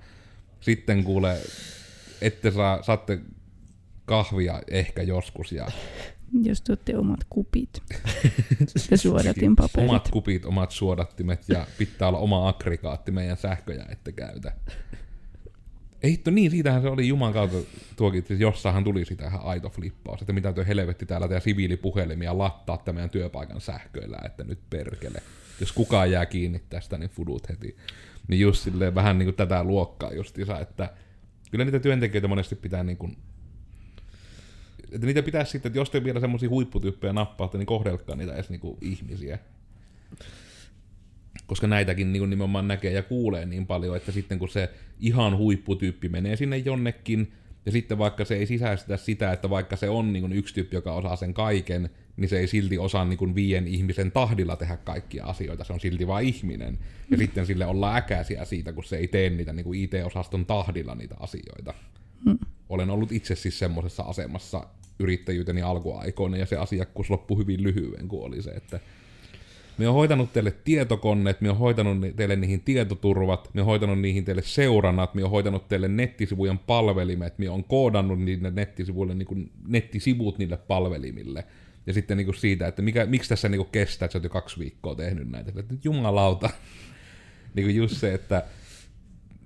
[0.60, 1.36] sitten kuule,
[2.22, 3.18] ette saa, saatte
[4.04, 5.52] kahvia ehkä joskus.
[5.52, 5.66] Ja...
[6.42, 7.82] Jos tuotte omat kupit
[8.90, 9.88] ja suodatin paperit.
[9.90, 14.52] Omat kupit, omat suodattimet ja pitää olla oma aggregaatti meidän sähköjä, ette käytä.
[16.02, 17.56] Ei hitto, niin, siitähän se oli Juman kautta
[17.96, 22.38] tuokin, että jossahan tuli sitä ihan aito flippaus, että mitä tuo helvetti täällä teidän siviilipuhelimia
[22.38, 25.22] lattaa meidän työpaikan sähköillä, että nyt perkele.
[25.60, 27.76] Jos kukaan jää kiinni tästä, niin fudut heti.
[28.28, 30.92] Niin just silleen vähän niin kuin tätä luokkaa justiinsa, että
[31.50, 33.16] kyllä niitä työntekijöitä monesti pitää niin kuin
[34.92, 38.50] että niitä pitäisi sitten, että jos te vielä semmoisia huipputyyppejä nappaatte, niin kohdelkaa niitä edes
[38.50, 39.38] niinku ihmisiä.
[41.46, 44.70] Koska näitäkin niin nimenomaan näkee ja kuulee niin paljon, että sitten kun se
[45.00, 47.32] ihan huipputyyppi menee sinne jonnekin,
[47.66, 50.94] ja sitten vaikka se ei sisäistä sitä, että vaikka se on niin yksi tyyppi, joka
[50.94, 55.64] osaa sen kaiken, niin se ei silti osaa niin viien ihmisen tahdilla tehdä kaikkia asioita,
[55.64, 56.78] se on silti vain ihminen.
[57.10, 57.18] Ja mm.
[57.18, 61.74] sitten sille ollaan äkäisiä siitä, kun se ei tee niitä niin IT-osaston tahdilla niitä asioita.
[62.26, 62.38] Mm.
[62.68, 64.66] Olen ollut itse siis semmoisessa asemassa
[64.98, 68.80] yrittäjyyteni alkuaikoina, ja se asiakkuus loppui hyvin lyhyen, kun oli se, että
[69.78, 74.24] me on hoitanut teille tietokoneet, me on hoitanut teille niihin tietoturvat, me on hoitanut niihin
[74.24, 79.50] teille seurannat, me on hoitanut teille nettisivujen palvelimet, me on koodannut niille nettisivuille niin kuin
[79.68, 81.44] nettisivut niille palvelimille.
[81.86, 84.24] Ja sitten niin kuin siitä, että mikä, miksi tässä niin kuin kestää, että sä oot
[84.24, 85.52] jo kaksi viikkoa tehnyt näitä.
[85.56, 86.50] Että jumalauta.
[87.54, 88.44] niin kuin just se, että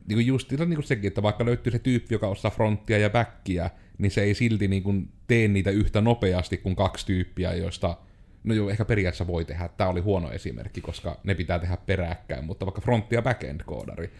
[0.09, 3.11] niin kuin just niin kuin sekin, että vaikka löytyy se tyyppi, joka osaa fronttia ja
[3.11, 7.97] backia, niin se ei silti niin kuin tee niitä yhtä nopeasti kuin kaksi tyyppiä, joista
[8.45, 9.69] no joo, ehkä periaatteessa voi tehdä.
[9.69, 14.11] Tämä oli huono esimerkki, koska ne pitää tehdä peräkkäin, mutta vaikka frontti ja backend koodari,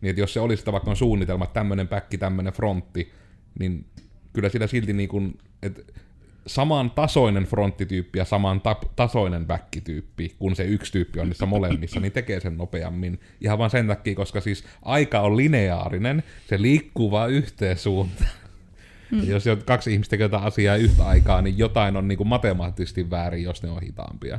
[0.00, 3.12] niin että jos se olisi vaikka on suunnitelma, että tämmöinen backi, tämmöinen frontti,
[3.58, 3.86] niin
[4.32, 5.82] kyllä sillä silti niin kuin, että
[6.46, 12.00] saman tasoinen fronttityyppi ja saman tap- tasoinen back-tyyppi, kun se yksi tyyppi on niissä molemmissa,
[12.00, 13.20] niin tekee sen nopeammin.
[13.40, 18.30] Ihan vaan sen takia, koska siis aika on lineaarinen, se liikkuu vaan yhteen suuntaan.
[19.10, 19.20] Mm.
[19.24, 23.10] Ja jos kaksi ihmistä tekee jotain asiaa yhtä aikaa, niin jotain on niin kuin matemaattisesti
[23.10, 24.38] väärin, jos ne on hitaampia.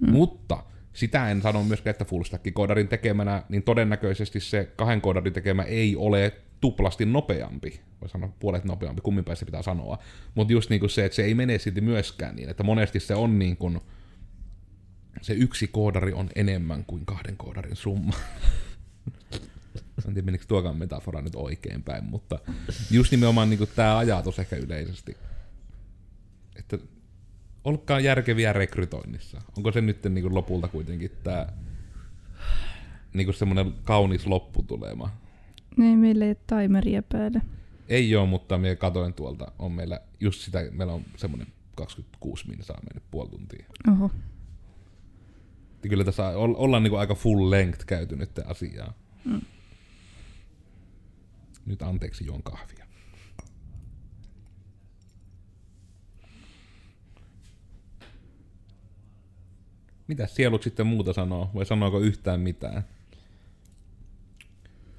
[0.00, 0.10] Mm.
[0.10, 5.32] Mutta sitä en sano myöskään, että full stack koodarin tekemänä, niin todennäköisesti se kahden koodarin
[5.32, 7.80] tekemä ei ole tuplasti nopeampi.
[8.00, 9.98] Voi sanoa puolet nopeampi, kummin se pitää sanoa.
[10.34, 13.14] Mutta just niin kuin se, että se ei mene silti myöskään niin, että monesti se
[13.14, 13.80] on niin kuin,
[15.22, 18.12] se yksi koodari on enemmän kuin kahden koodarin summa.
[20.08, 22.38] En tiedä, menikö tuokaan metafora nyt oikein päin, mutta
[22.90, 25.16] just nimenomaan niin tämä ajatus ehkä yleisesti.
[26.56, 26.78] Että
[27.64, 29.42] olkaa järkeviä rekrytoinnissa.
[29.56, 31.46] Onko se nyt niin kuin lopulta kuitenkin tämä
[33.14, 35.19] niin kuin semmoinen kaunis lopputulema?
[35.82, 37.40] Ei meillä ei timeria päällä.
[37.88, 42.80] Ei ole, mutta minä katoin tuolta, on meillä just sitä, meillä on semmoinen 26 saa
[42.82, 43.66] mennyt puoli tuntia.
[43.92, 44.10] Oho.
[45.88, 48.92] Kyllä tässä ollaan niin aika full length käyty nyt asiaa.
[49.24, 49.40] Mm.
[51.66, 52.86] Nyt anteeksi juon kahvia.
[60.06, 61.50] Mitä sielut sitten muuta sanoo?
[61.54, 62.84] Vai sanooko yhtään mitään?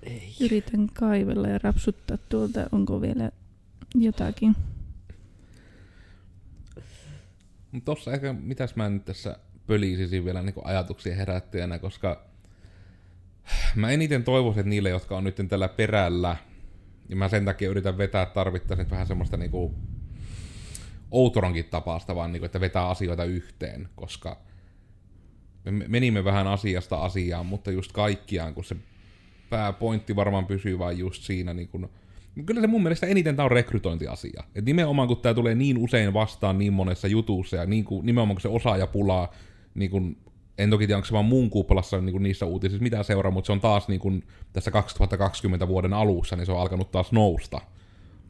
[0.04, 0.36] Ei.
[0.40, 3.32] Yritän kaivella ja rapsuttaa tuolta, onko vielä
[3.96, 4.56] jotakin.
[7.86, 9.38] Tossa ehkä, mitäs mä nyt tässä
[9.68, 12.26] pölisisin vielä niin ajatuksia herättäjänä, koska
[13.76, 16.38] mä eniten toivoisin, että niille, jotka on nyt tällä perällä,
[17.10, 19.76] ja mä sen takia yritän vetää tarvittaisiin vähän semmoista niinku
[21.12, 24.38] Outoronkin tapausta, vaan niinku, että vetää asioita yhteen, koska
[25.64, 28.76] me menimme vähän asiasta asiaan, mutta just kaikkiaan, kun se
[29.52, 31.90] pääpointti varmaan pysyy vain just siinä niin kun,
[32.46, 34.44] Kyllä se mun mielestä eniten tämä on rekrytointiasia.
[34.56, 38.36] Et nimenomaan kun tämä tulee niin usein vastaan niin monessa jutussa ja niin kuin, nimenomaan
[38.36, 39.30] kun se osaajapula,
[39.76, 40.18] niin kuin,
[40.58, 43.46] en toki tiedä onko se vaan muun kuplassa niin kuin niissä uutisissa mitä seuraa, mutta
[43.46, 47.62] se on taas niin kuin, tässä 2020 vuoden alussa, niin se on alkanut taas nousta.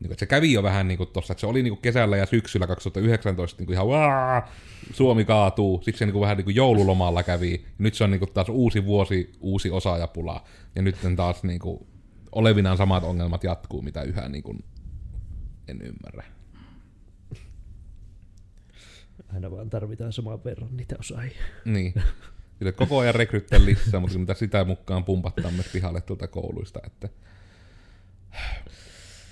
[0.01, 2.25] Niin se kävi jo vähän niin kuin tossa, että se oli niin kuin kesällä ja
[2.25, 4.49] syksyllä 2019 niin kuin ihan Waa!
[4.93, 8.19] Suomi kaatuu, sitten se niin kuin vähän niin kuin joululomalla kävi, nyt se on niin
[8.19, 10.43] kuin taas uusi vuosi, uusi osaajapula,
[10.75, 11.87] ja nyt taas niin kuin
[12.31, 14.63] olevinaan samat ongelmat jatkuu, mitä yhä niin kuin
[15.67, 16.23] en ymmärrä.
[19.33, 21.43] Aina vaan tarvitaan saman verran niitä osaajia.
[21.65, 21.93] Niin.
[22.59, 26.79] Kyllä koko ajan rekryttää lisää, mutta mitä sitä mukaan pumpattaa myös pihalle tuolta kouluista.
[26.85, 27.09] Että...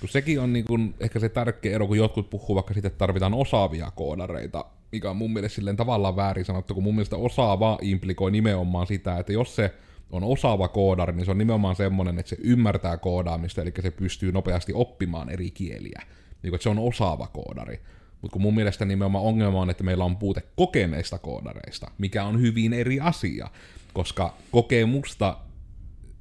[0.00, 2.98] Kun sekin on niin kuin ehkä se tärkeä ero, kun jotkut puhuu vaikka sitten, että
[2.98, 7.78] tarvitaan osaavia koodareita, mikä on mun mielestä silleen tavallaan väärin sanottu, kun mun mielestä osaava
[7.82, 9.74] implikoi nimenomaan sitä, että jos se
[10.12, 14.32] on osaava koodari, niin se on nimenomaan semmoinen, että se ymmärtää koodaamista, eli se pystyy
[14.32, 16.02] nopeasti oppimaan eri kieliä.
[16.42, 17.80] Niin että se on osaava koodari.
[18.22, 22.40] Mutta kun mun mielestä nimenomaan ongelma on, että meillä on puute kokeneista koodareista, mikä on
[22.40, 23.48] hyvin eri asia,
[23.92, 25.36] koska kokemusta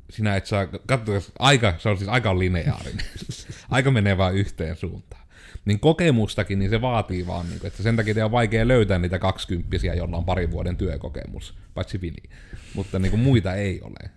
[0.09, 3.05] sinä et saa, katso, aika, se on siis aika lineaarinen.
[3.69, 5.23] aika menee vaan yhteen suuntaan.
[5.65, 9.19] Niin kokemustakin, niin se vaatii vaan, niin kuin, että sen takia on vaikea löytää niitä
[9.19, 12.29] kaksikymppisiä, joilla on parin vuoden työkokemus, paitsi Vili.
[12.73, 14.09] Mutta niin kuin muita ei ole.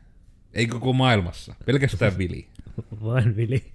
[0.55, 2.49] Ei koko maailmassa, pelkästään Vili.
[3.05, 3.73] Vain Vili.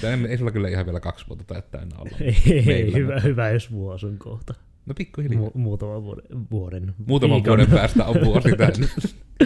[0.00, 2.16] Tämä ei sulla kyllä ihan vielä kaksi vuotta tai täynnä olla.
[2.46, 4.54] Ei, ei hyvä, hyvä, jos vuosi on kohta.
[4.88, 5.42] No pikkuhiljaa.
[5.42, 6.50] Mu- muutaman vuoden.
[6.50, 7.50] vuoden muutaman viikon.
[7.50, 8.88] vuoden päästä on vuosi täynnä.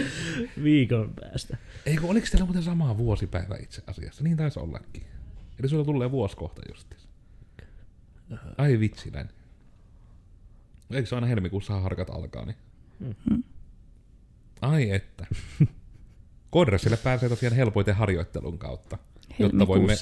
[0.63, 1.57] viikon päästä.
[1.85, 4.23] Eikö, oliko teillä muuten sama vuosipäivä itse asiassa?
[4.23, 5.03] Niin taisi ollakin.
[5.59, 7.01] Eli sulla tulee vuosi kohta justiin.
[8.57, 9.29] Ai vitsiläin.
[10.91, 12.57] Eikö se aina helmikuussa harkat alkaa, niin?
[12.99, 13.43] Mm-hmm.
[14.61, 15.25] Ai että.
[16.49, 18.97] Kodressille pääsee tosiaan helpoiten harjoittelun kautta.
[19.39, 19.93] Jotta voimme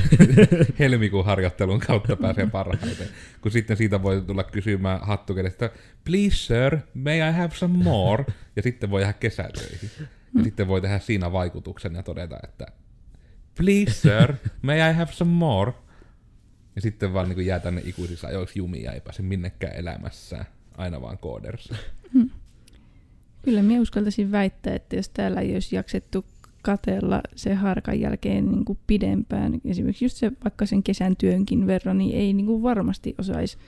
[0.78, 3.08] helmikuun harjoittelun kautta pääsee parhaiten.
[3.40, 5.70] Kun sitten siitä voi tulla kysymään hattukedestä,
[6.04, 8.24] please sir, may I have some more?
[8.56, 9.90] Ja sitten voi jäädä kesätöihin.
[9.98, 10.44] Ja mm.
[10.44, 12.66] sitten voi tehdä siinä vaikutuksen ja todeta, että
[13.56, 15.72] please sir, may I have some more?
[16.76, 20.44] Ja sitten vaan niin jää tänne ikuisissa ajoiksi jumia, ei pääse minnekään elämässä,
[20.76, 21.74] aina vaan kooderissa.
[22.12, 22.30] Hmm.
[23.42, 26.24] Kyllä minä uskaltaisin väittää, että jos täällä ei olisi jaksettu
[26.62, 31.98] katella se harkan jälkeen niin kuin pidempään, esimerkiksi just se vaikka sen kesän työnkin verran,
[31.98, 33.58] niin ei niin kuin varmasti osaisi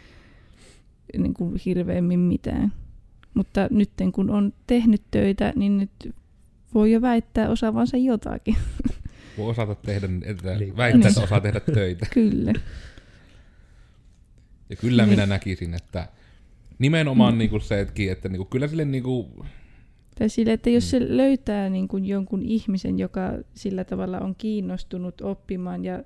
[1.18, 2.72] niin kuin hirveämmin mitään.
[3.34, 6.14] Mutta nyt kun on tehnyt töitä, niin nyt
[6.74, 8.56] voi jo väittää osaavansa jotakin.
[9.38, 10.44] Voi osata tehdä, että
[10.76, 12.06] väittää, että osaa tehdä töitä.
[12.14, 12.52] Kyllä.
[14.70, 15.10] Ja kyllä niin.
[15.10, 16.08] minä näkisin, että
[16.78, 17.38] nimenomaan mm.
[17.38, 19.26] niin kuin se, että, että niin kuin, kyllä sille niin kuin...
[20.18, 20.88] Tai sille, että jos mm.
[20.88, 26.04] se löytää niin kuin jonkun ihmisen, joka sillä tavalla on kiinnostunut oppimaan ja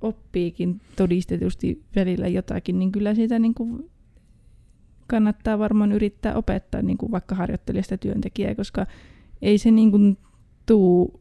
[0.00, 3.90] oppiikin todistetusti välillä jotakin, niin kyllä siitä niin kuin
[5.06, 8.86] kannattaa varmaan yrittää opettaa niin kuin vaikka harjoittelijasta työntekijää, koska
[9.42, 10.18] ei se niin kuin
[10.66, 11.20] tuu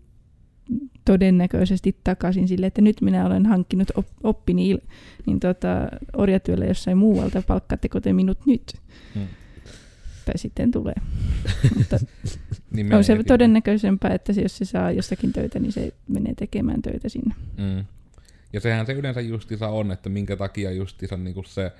[1.06, 4.78] todennäköisesti takaisin sille, että nyt minä olen hankkinut op- oppini
[5.26, 8.74] niin tota, orjatyöllä jossain muualta, palkkaatteko te minut nyt?
[9.16, 9.28] Hmm.
[10.26, 10.96] Tai sitten tulee.
[11.78, 12.00] Mutta
[12.72, 16.82] niin on se todennäköisempää, että se, jos se saa jostakin töitä, niin se menee tekemään
[16.82, 17.36] töitä sinne.
[17.58, 17.86] Hmm.
[18.54, 21.72] Ja sehän se yleensä justiinsa on, että minkä takia justiinsa niinku se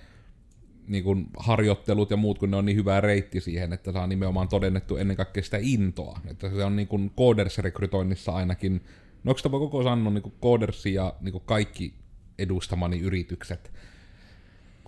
[0.88, 4.48] niin kuin harjoittelut ja muut, kun ne on niin hyvä reitti siihen, että saa nimenomaan
[4.48, 6.20] todennettu ennen kaikkea sitä intoa.
[6.28, 8.82] Että se on niin kuin Coders-rekrytoinnissa ainakin,
[9.24, 11.94] no onko koko sanoa niin Coders ja niin kuin kaikki
[12.40, 13.72] edustamani yritykset,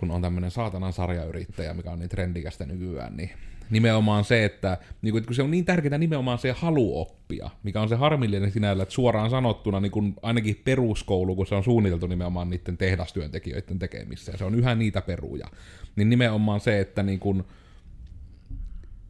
[0.02, 3.30] kun on tämmöinen saatanan sarjayrittäjä, mikä on niin trendikästä nykyään, niin
[3.70, 7.90] nimenomaan se, että, niin kun se on niin tärkeää nimenomaan se halu oppia, mikä on
[7.90, 12.50] se harmillinen sinällä, että suoraan sanottuna niin kuin ainakin peruskoulu, kun se on suunniteltu nimenomaan
[12.50, 15.48] niiden tehdastyöntekijöiden tekemissä, ja se on yhä niitä peruja,
[15.96, 17.44] niin nimenomaan se, että niin kuin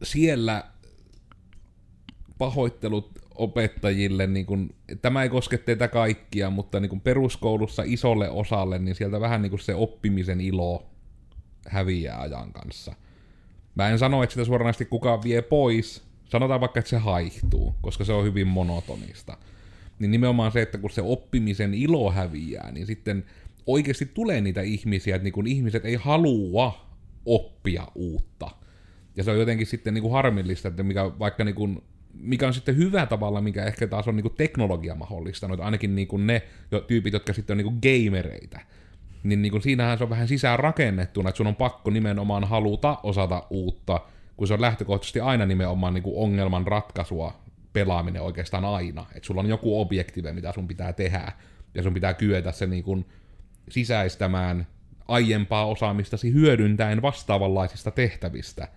[0.02, 0.64] siellä
[2.38, 8.78] pahoittelut opettajille, niin kuin, tämä ei koske teitä kaikkia, mutta niin kuin peruskoulussa isolle osalle,
[8.78, 10.86] niin sieltä vähän niin kuin se oppimisen ilo
[11.68, 12.94] häviää ajan kanssa.
[13.74, 18.04] Mä en sano, että sitä suoranaisesti kukaan vie pois, sanotaan vaikka, että se haihtuu, koska
[18.04, 19.36] se on hyvin monotonista.
[19.98, 23.24] Niin nimenomaan se, että kun se oppimisen ilo häviää, niin sitten
[23.66, 26.86] oikeasti tulee niitä ihmisiä, että niin kun ihmiset ei halua
[27.26, 28.50] oppia uutta.
[29.16, 31.82] Ja se on jotenkin sitten niin kuin harmillista, että mikä, vaikka niin kuin,
[32.14, 36.08] mikä on sitten hyvä tavalla, mikä ehkä taas on niin kuin teknologia mahdollistanut, ainakin niin
[36.08, 36.42] kuin ne
[36.86, 38.60] tyypit, jotka sitten on niin kuin gamereita,
[39.22, 42.98] niin, niin kuin siinähän se on vähän sisään rakennettuna, että sun on pakko nimenomaan haluta
[43.02, 44.00] osata uutta,
[44.36, 47.42] kun se on lähtökohtaisesti aina nimenomaan niin kuin ongelman ratkaisua
[47.72, 49.06] pelaaminen oikeastaan aina.
[49.14, 51.32] Että sulla on joku objektive, mitä sun pitää tehdä,
[51.74, 53.06] ja sun pitää kyetä se niin kuin
[53.68, 54.66] sisäistämään
[55.08, 58.68] aiempaa osaamistasi hyödyntäen vastaavanlaisista tehtävistä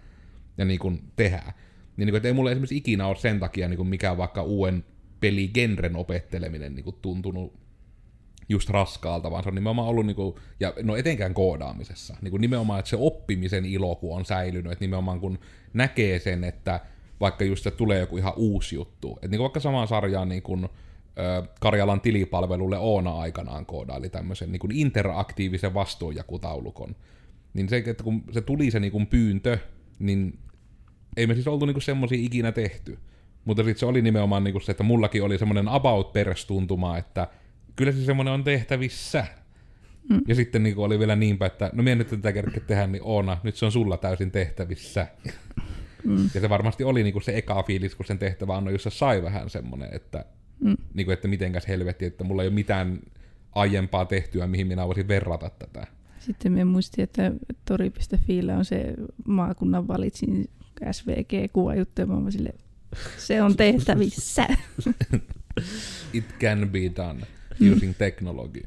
[0.58, 1.54] ja niin kuin tehdä.
[1.98, 4.44] Niin, niin kuin, että ei mulle esimerkiksi ikinä ole sen takia niin kuin mikään vaikka
[4.44, 4.86] uuden
[5.20, 7.54] peligenren opetteleminen niin kuin tuntunut
[8.50, 12.42] just raskaalta, vaan se on nimenomaan ollut, niin kuin, ja no etenkään koodaamisessa, niin kuin
[12.42, 15.40] nimenomaan, että se oppimisen ilo kun on säilynyt, että nimenomaan kun
[15.74, 16.80] näkee sen, että
[17.20, 20.44] vaikka just se tulee joku ihan uusi juttu, että niin kuin vaikka samaan sarjaan niin
[20.44, 20.70] kuin,
[21.60, 26.96] Karjalan tilipalvelulle Oona aikanaan koodaili tämmöisen niin kuin interaktiivisen vastuunjakutaulukon.
[27.54, 29.58] Niin se, että kun se tuli se niin kuin pyyntö,
[30.00, 30.40] niin
[31.18, 32.98] ei me siis oltu niin semmoisia ikinä tehty.
[33.46, 36.14] Mutta sitten se oli nimenomaan niin kuin se, että mullakin oli semmoinen about
[36.48, 37.28] tuntuma, että
[37.76, 39.26] kyllä se semmoinen on tehtävissä.
[40.10, 40.22] Mm.
[40.28, 43.38] Ja sitten niin oli vielä niinpä, että no minä nyt tätä kerkeä tehdä, niin Oona,
[43.44, 45.08] nyt se on sulla täysin tehtävissä.
[46.04, 46.30] Mm.
[46.34, 49.24] Ja se varmasti oli niin kuin se eka fiilis, kun sen tehtävä on, jossa sai
[49.24, 50.26] vähän semmoinen, että
[50.60, 50.78] Mm.
[50.94, 53.00] Niin kuin, että mitenkäs helvetti, että mulla ei ole mitään
[53.52, 55.88] aiempaa tehtyä, mihin minä voisin verrata tätä.
[56.20, 57.32] Sitten me muistin, että
[57.66, 58.94] tori.fi on se
[59.28, 60.50] maakunnan valitsin
[60.92, 62.54] SVG-kuvajuttu, ja mä sille,
[63.18, 64.48] se on tehtävissä.
[66.14, 67.22] It can be done
[67.74, 67.96] using mm.
[67.96, 68.64] technology.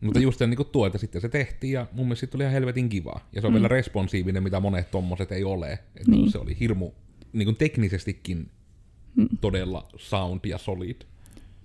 [0.00, 2.88] Mutta just se, niin tuo, että sitten se tehtiin ja mun mielestä tuli ihan helvetin
[2.88, 3.20] kiva.
[3.32, 3.54] Ja se on mm.
[3.54, 5.72] vielä responsiivinen, mitä monet tommoset ei ole.
[5.72, 6.30] Et niin.
[6.30, 6.90] Se oli hirmu
[7.32, 8.50] niin kuin teknisestikin
[9.16, 9.28] mm.
[9.40, 10.96] todella sound ja solid.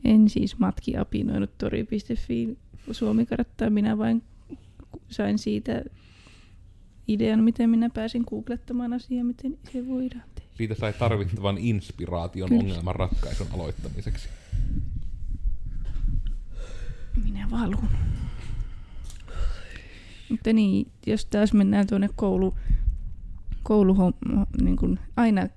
[0.05, 2.57] En siis matki apinoinut tori.fi
[2.91, 4.23] suomikarttaa, minä vain
[5.09, 5.83] sain siitä
[7.07, 10.49] idean, miten minä pääsin googlettamaan asiaa, miten se voidaan tehdä.
[10.53, 12.63] Siitä sai tarvittavan inspiraation Kyllä.
[12.63, 14.29] ongelman ratkaisun aloittamiseksi.
[17.23, 17.89] Minä valun.
[20.29, 22.55] Mutta niin, jos taas mennään tuonne koulu,
[23.63, 25.47] kouluhomma, niin kuin aina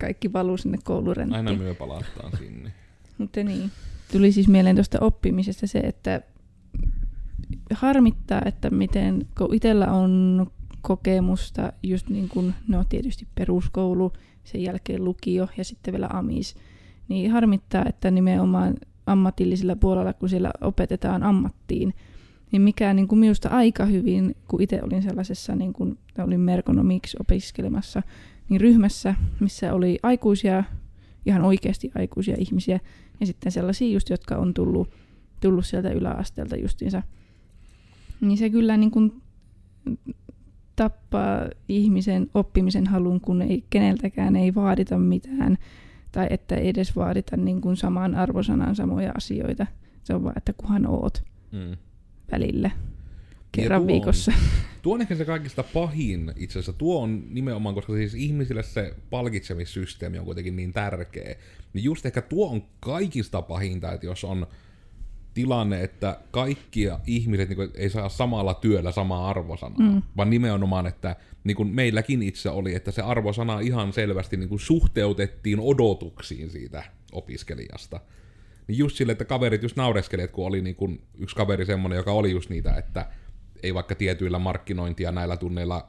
[0.00, 1.36] kaikki valuu sinne koulurenttiin.
[1.48, 2.72] Aina myö palataan sinne.
[3.18, 3.70] Mutta niin.
[4.12, 6.20] Tuli siis mieleen tuosta oppimisesta se, että
[7.74, 10.46] harmittaa, että miten, kun itsellä on
[10.82, 14.12] kokemusta just niin kuin, no tietysti peruskoulu,
[14.44, 16.54] sen jälkeen lukio ja sitten vielä amis,
[17.08, 18.74] niin harmittaa, että nimenomaan
[19.06, 21.94] ammatillisella puolella, kun siellä opetetaan ammattiin,
[22.52, 27.16] niin mikä niin kuin minusta aika hyvin, kun itse olin sellaisessa, niin kuin, olin merkonomiksi
[27.20, 28.02] opiskelemassa,
[28.48, 30.64] niin ryhmässä, missä oli aikuisia,
[31.26, 32.80] ihan oikeasti aikuisia ihmisiä,
[33.20, 34.90] ja sitten sellaisia just, jotka on tullut,
[35.40, 37.02] tullut sieltä yläasteelta justiinsa.
[38.20, 39.22] Niin se kyllä niin kuin
[40.76, 45.58] tappaa ihmisen oppimisen halun, kun ei, keneltäkään ei vaadita mitään,
[46.12, 49.66] tai että ei edes vaadita niin kuin samaan arvosanaan samoja asioita.
[50.02, 51.76] Se on vaan, että kuhan oot mm.
[52.32, 52.70] välillä
[53.52, 54.32] kerran tuo viikossa.
[54.36, 54.38] On,
[54.82, 56.72] tuo on ehkä se kaikista pahin itse asiassa.
[56.72, 61.36] Tuo on nimenomaan, koska siis ihmisille se palkitsemissysteemi on kuitenkin niin tärkeä.
[61.72, 64.46] Niin just ehkä tuo on kaikista pahinta, että jos on
[65.34, 70.02] tilanne, että kaikki ihmiset niin kuin, ei saa samalla työllä samaa arvosanaa, mm.
[70.16, 74.60] vaan nimenomaan, että niin kuin meilläkin itse oli, että se arvosana ihan selvästi niin kuin
[74.60, 78.00] suhteutettiin odotuksiin siitä opiskelijasta.
[78.68, 81.96] Niin just sille, että kaverit just naureskeli, että kun oli niin kuin yksi kaveri semmoinen,
[81.96, 83.06] joka oli just niitä, että
[83.62, 85.88] ei vaikka tietyillä markkinointia näillä tunneilla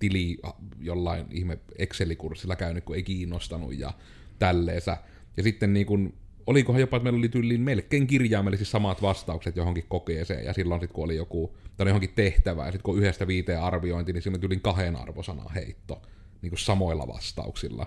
[0.00, 0.38] tili
[0.80, 3.92] jollain ihme Excel-kurssilla käynyt, kun ei kiinnostanut ja
[4.38, 4.96] tälleensä.
[5.36, 6.14] Ja sitten niin kun,
[6.46, 10.94] olikohan jopa, että meillä oli tyyliin melkein kirjaimellisesti samat vastaukset johonkin kokeeseen, ja silloin sitten
[10.94, 14.60] kun oli joku, tai johonkin tehtävä, ja sitten kun yhdestä viiteen arviointi, niin siinä tyyliin
[14.60, 16.02] kahden arvosanan heitto,
[16.42, 17.86] niin kuin samoilla vastauksilla.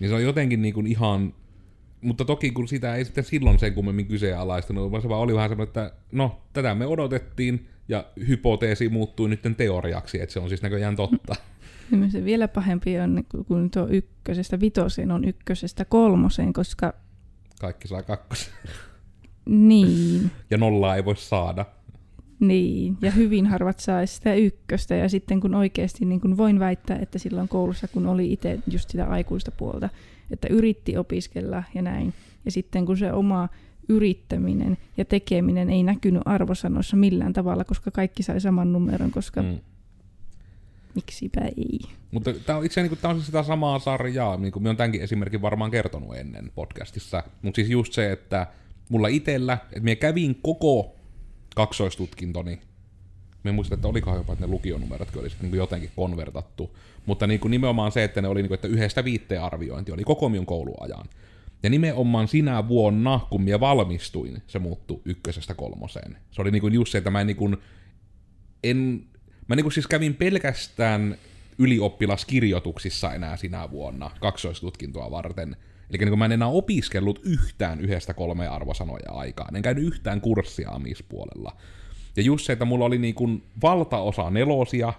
[0.00, 1.34] Niin se on jotenkin niin kuin ihan
[2.00, 5.48] mutta toki kun sitä ei sitten silloin sen kummemmin kyseenalaistunut, vaan se vaan oli vähän
[5.48, 10.62] semmoinen, että no, tätä me odotettiin, ja hypoteesi muuttui nyt teoriaksi, että se on siis
[10.62, 11.34] näköjään totta.
[11.90, 16.94] Niin se vielä pahempi on, kun tuo ykkösestä vitoseen on ykkösestä kolmoseen, koska...
[17.60, 18.52] Kaikki saa kakkosen.
[19.46, 20.30] Niin.
[20.50, 21.66] ja nollaa ei voi saada.
[22.40, 26.98] Niin, ja hyvin harvat saa sitä ykköstä, ja sitten kun oikeasti niin kun voin väittää,
[26.98, 29.88] että silloin koulussa, kun oli itse just sitä aikuista puolta,
[30.30, 33.48] että yritti opiskella ja näin, ja sitten kun se oma
[33.88, 39.58] yrittäminen ja tekeminen ei näkynyt arvosanoissa millään tavalla, koska kaikki sai saman numeron, koska mm.
[40.94, 41.78] Miksipä ei.
[42.10, 45.70] Mutta tämä on itse niin sitä samaa sarjaa, niin kuin minä olen tämänkin esimerkin varmaan
[45.70, 48.46] kertonut ennen podcastissa, mutta siis just se, että
[48.88, 50.96] mulla itsellä, että minä kävin koko
[51.54, 52.60] kaksoistutkintoni,
[53.42, 56.76] me muistan, että olikohan jopa, että ne lukionumerotkin olisi niin jotenkin konvertattu,
[57.06, 60.04] mutta niin kuin nimenomaan se, että ne oli, niin kuin, että yhdestä viitteen arviointi oli
[60.04, 61.06] koko minun kouluajan.
[61.62, 66.16] Ja nimenomaan sinä vuonna, kun minä valmistuin, se muuttui ykkösestä kolmoseen.
[66.30, 67.56] Se oli niin kuin just se, että mä en, niin kuin,
[68.64, 69.04] en
[69.48, 71.16] mä niin siis kävin pelkästään
[71.58, 75.56] ylioppilaskirjoituksissa enää sinä vuonna kaksoistutkintoa varten.
[75.90, 79.56] Eli niin mä en enää opiskellut yhtään yhdestä kolmea arvosanoja aikaan.
[79.56, 81.56] En käynyt yhtään kurssia amispuolella.
[82.16, 84.92] Ja just se, että mulla oli niin kuin valtaosa nelosia,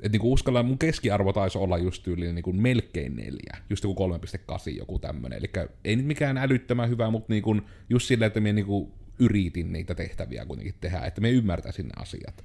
[0.00, 4.08] että niin uskallan, mun keskiarvo taisi olla just yli niin kuin melkein neljä, just joku
[4.12, 5.38] 3,8 joku tämmönen.
[5.38, 5.50] Eli
[5.84, 9.72] ei nyt mikään älyttömän hyvä, mutta niin kuin just silleen, että minä niin kuin yritin
[9.72, 12.44] niitä tehtäviä kuitenkin tehdä, että me ymmärtäisin ne asiat.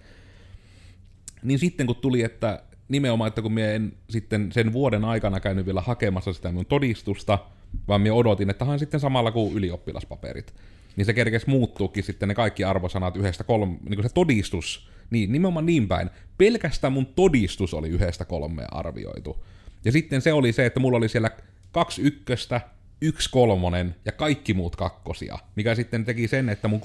[1.44, 5.66] Niin sitten kun tuli, että nimenomaan, että kun minä en sitten sen vuoden aikana käynyt
[5.66, 7.40] vielä hakemassa sitä mun todistusta,
[7.88, 10.54] vaan minä odotin, että hän sitten samalla kuin ylioppilaspaperit,
[10.96, 15.32] niin se kerkesi muuttuukin sitten ne kaikki arvosanat yhdestä kolme, niin kuin se todistus, niin
[15.32, 16.10] nimenomaan niin päin.
[16.38, 19.46] Pelkästään mun todistus oli yhdestä kolmea arvioitu.
[19.86, 21.32] Ja sitten se oli se, että mulla oli siellä
[21.72, 22.62] kaksi ykköstä,
[23.04, 26.82] yksi kolmonen ja kaikki muut kakkosia, mikä sitten teki sen, että mun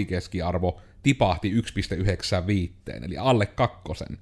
[0.00, 4.18] 3.8 keskiarvo tipahti 1.95, eli alle kakkosen.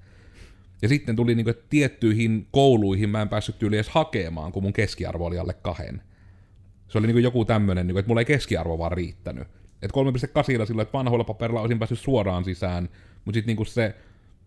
[0.83, 5.27] Ja sitten tuli että tiettyihin kouluihin mä en päässyt tyyli edes hakemaan, kun mun keskiarvo
[5.27, 6.03] oli alle kahden.
[6.89, 9.49] Se oli niinku joku tämmönen, niinku, että mulla ei keskiarvo vaan riittänyt.
[9.83, 10.01] Että
[10.61, 12.89] 3.8 sillä, että vanhoilla paperilla olisin päässyt suoraan sisään,
[13.25, 13.95] mutta sitten niinku se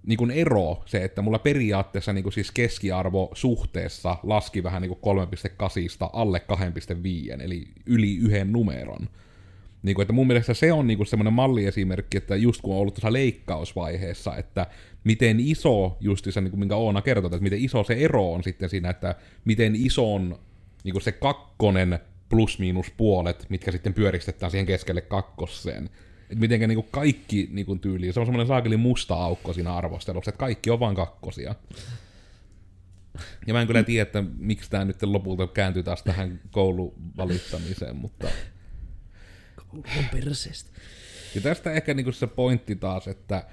[0.05, 4.99] niinku ero, se, että mulla periaatteessa niinku siis keskiarvo suhteessa laski vähän niinku
[6.01, 6.41] 3.8 alle
[7.35, 9.09] 2.5, eli yli yhden numeron.
[9.83, 12.93] Niin kuin, että mun mielestä se on niin semmoinen malliesimerkki, että just kun on ollut
[12.93, 14.67] tuossa leikkausvaiheessa, että
[15.03, 18.43] miten iso, just se, niin kuin minkä Oona kertoi, että miten iso se ero on
[18.43, 20.39] sitten siinä, että miten iso on
[20.83, 25.89] niin kuin se kakkonen plus miinus puolet, mitkä sitten pyöristetään siihen keskelle kakkoseen.
[26.29, 29.75] Että mitenkä niin kuin kaikki niin kuin tyyliin, se on semmoinen saakeli musta aukko siinä
[29.75, 31.55] arvostelussa, että kaikki on vain kakkosia.
[33.47, 38.27] Ja mä en kyllä tiedä, että miksi tämä nyt lopulta kääntyy taas tähän kouluvalittamiseen, mutta
[39.73, 40.69] on perseestä.
[41.35, 43.43] Ja tästä ehkä niinku se pointti taas, että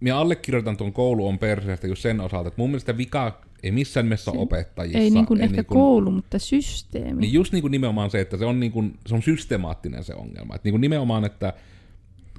[0.00, 4.06] minä allekirjoitan tuon koulu on perseestä just sen osalta, että mun mielestä vika ei missään
[4.06, 4.98] nimessä opettajissa.
[4.98, 7.20] Ei niin kuin ei ehkä niin kuin, koulu, mutta systeemi.
[7.20, 10.14] Niin just niin kuin nimenomaan se, että se on, niin kuin, se on systemaattinen se
[10.14, 10.54] ongelma.
[10.54, 11.52] Että niin kuin nimenomaan, että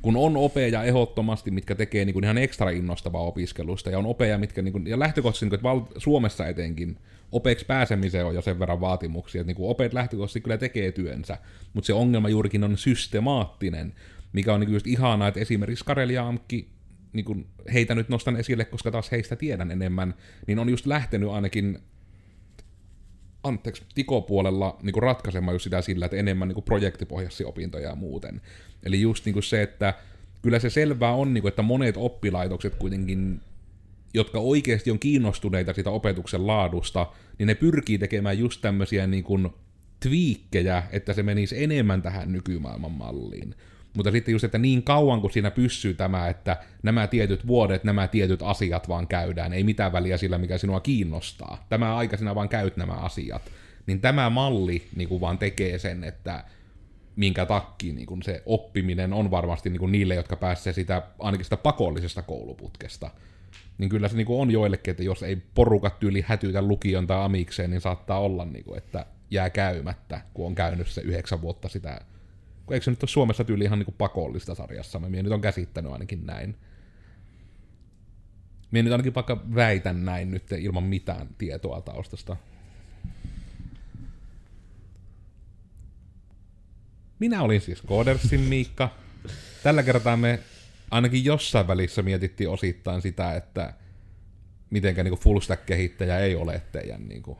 [0.01, 4.37] kun on opeja ehdottomasti, mitkä tekee niin kuin ihan ekstra innostavaa opiskelusta, ja on opeja,
[4.37, 6.97] mitkä, niin kuin, ja lähtökohtaisesti, niin kuin, että Suomessa etenkin,
[7.31, 11.37] opeksi pääsemiseen on jo sen verran vaatimuksia, että niin kuin opet lähtökohtaisesti kyllä tekee työnsä,
[11.73, 13.93] mutta se ongelma juurikin on systemaattinen,
[14.33, 16.67] mikä on niin kuin just ihanaa, että esimerkiksi Karelia Amkki,
[17.13, 20.13] niin kuin heitä nyt nostan esille, koska taas heistä tiedän enemmän,
[20.47, 21.79] niin on just lähtenyt ainakin
[23.43, 27.95] anteeksi, tikopuolella niin kuin ratkaisemaan just sitä sillä, että enemmän niin kuin projektipohjaisia opintoja ja
[27.95, 28.41] muuten.
[28.83, 29.93] Eli just niin kuin se, että
[30.41, 33.41] kyllä se selvää on, niin kuin, että monet oppilaitokset kuitenkin
[34.13, 37.07] jotka oikeasti on kiinnostuneita siitä opetuksen laadusta,
[37.39, 39.49] niin ne pyrkii tekemään just tämmöisiä niin kuin
[39.99, 43.55] twiikkejä, että se menisi enemmän tähän nykymaailman malliin.
[43.93, 48.07] Mutta sitten just, että niin kauan kuin siinä pysyy tämä, että nämä tietyt vuodet, nämä
[48.07, 51.65] tietyt asiat vaan käydään, ei mitään väliä sillä, mikä sinua kiinnostaa.
[51.69, 53.41] Tämä aika sinä vaan käyt nämä asiat.
[53.87, 56.43] Niin tämä malli niin kuin vaan tekee sen, että
[57.15, 61.45] minkä takki niin kuin se oppiminen on varmasti niin kuin niille, jotka pääsee sitä, ainakin
[61.45, 63.11] sitä pakollisesta kouluputkesta
[63.81, 67.69] niin kyllä se niinku on joillekin, että jos ei porukat tyyli hätytä lukion tai amikseen,
[67.69, 72.01] niin saattaa olla, niinku, että jää käymättä, kun on käynyt se yhdeksän vuotta sitä.
[72.71, 74.99] Eikö se nyt ole Suomessa tyyli ihan niinku pakollista sarjassa?
[74.99, 76.57] Mä nyt on käsittänyt ainakin näin.
[78.71, 82.37] Minä nyt ainakin vaikka väitän näin nyt ilman mitään tietoa taustasta.
[87.19, 88.89] Minä olin siis Codersin Miikka.
[89.63, 90.39] Tällä kertaa me
[90.91, 93.73] ainakin jossain välissä mietittiin osittain sitä, että
[94.69, 97.37] mitenkä niin full stack-kehittäjä ei ole teidän niin kuin,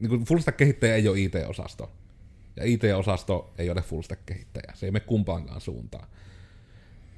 [0.00, 1.92] niin kuin full stack-kehittäjä ei ole IT-osasto.
[2.56, 4.72] Ja IT-osasto ei ole full stack-kehittäjä.
[4.74, 6.08] Se ei mene kumpaankaan suuntaan.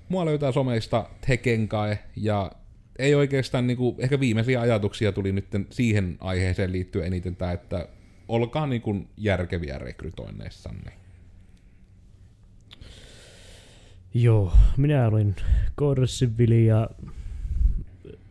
[0.09, 2.53] Mua löytää someista Tekenkae ja
[2.99, 7.89] ei oikeastaan, niin kuin, ehkä viimeisiä ajatuksia tuli nyt siihen aiheeseen liittyen eniten tämä, että
[8.29, 10.93] olkaa niin kuin järkeviä rekrytoinneissanne.
[14.15, 15.37] Joo, minä olin
[15.75, 16.91] Korsivili ja,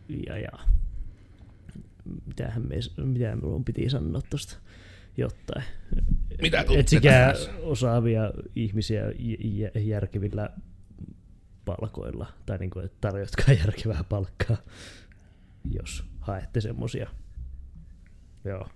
[0.08, 0.52] ja, ja
[2.26, 4.56] mitähän me, mitä minun piti sanoa tuosta
[5.16, 5.64] jotain.
[6.42, 9.02] Mitä Etsikää osaavia ihmisiä
[9.74, 10.50] järkevillä
[11.64, 14.56] palkoilla, tai niin kuin, että tarjotkaa järkevää palkkaa,
[15.70, 17.10] jos haette semmosia.
[18.44, 18.68] Joo.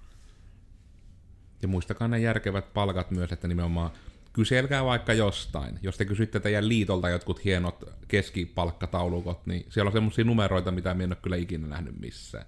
[1.62, 3.90] Ja muistakaa ne järkevät palkat myös, että nimenomaan
[4.32, 5.78] kyselkää vaikka jostain.
[5.82, 11.04] Jos te kysytte teidän liitolta jotkut hienot keskipalkkataulukot, niin siellä on semmoisia numeroita, mitä minä
[11.04, 12.46] en ole kyllä ikinä nähnyt missään.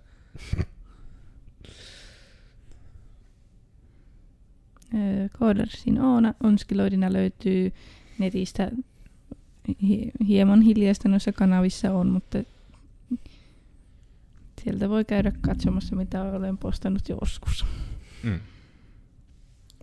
[5.39, 7.73] Codersin Oona Onskiloidina löytyy
[8.19, 8.71] netistä.
[10.29, 12.39] Hieman hiljaista noissa kanavissa on, mutta
[14.65, 17.67] Sieltä voi käydä katsomassa, mitä olen postannut joskus.
[18.23, 18.41] Mm.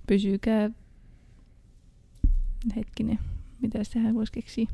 [0.07, 0.69] Pysykää...
[2.75, 3.19] Hetkinen,
[3.61, 4.67] mitä tähän voisi keksiä?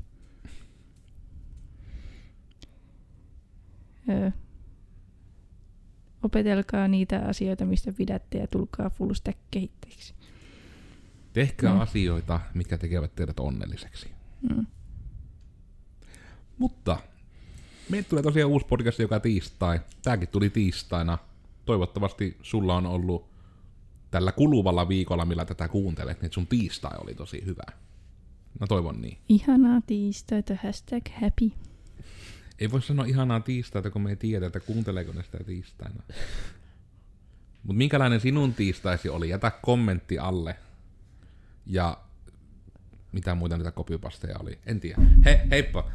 [4.09, 4.31] Öö.
[6.23, 10.13] Opetelkaa niitä asioita, mistä pidätte ja tulkaa full stack kehittäjiksi.
[11.35, 11.79] Tehkää Mm.
[11.79, 14.09] asioita, mitkä tekevät teidät onnelliseksi.
[14.49, 14.65] Mm.
[16.57, 16.97] Mutta
[17.89, 19.79] meille tulee tosiaan uusi podcast joka tiistai.
[20.03, 21.17] Tääkin tuli tiistaina.
[21.65, 23.29] Toivottavasti sulla on ollut
[24.11, 27.63] tällä kuluvalla viikolla, millä tätä kuuntelet, niin sun tiistai oli tosi hyvä.
[28.59, 29.17] Mä toivon niin.
[29.29, 31.51] Ihanaa tiistaita, hashtag happy.
[32.59, 36.03] Ei voi sanoa ihanaa tiistaita, kun me ei tiedä, että kuunteleeko ne sitä tiistaina.
[37.63, 39.29] Mutta minkälainen sinun tiistaisi oli?
[39.29, 40.55] Jätä kommentti alle.
[41.65, 41.97] Ja
[43.11, 44.59] mitä muita niitä kopypasteja oli?
[44.65, 45.01] En tiedä.
[45.25, 45.91] He, heippa!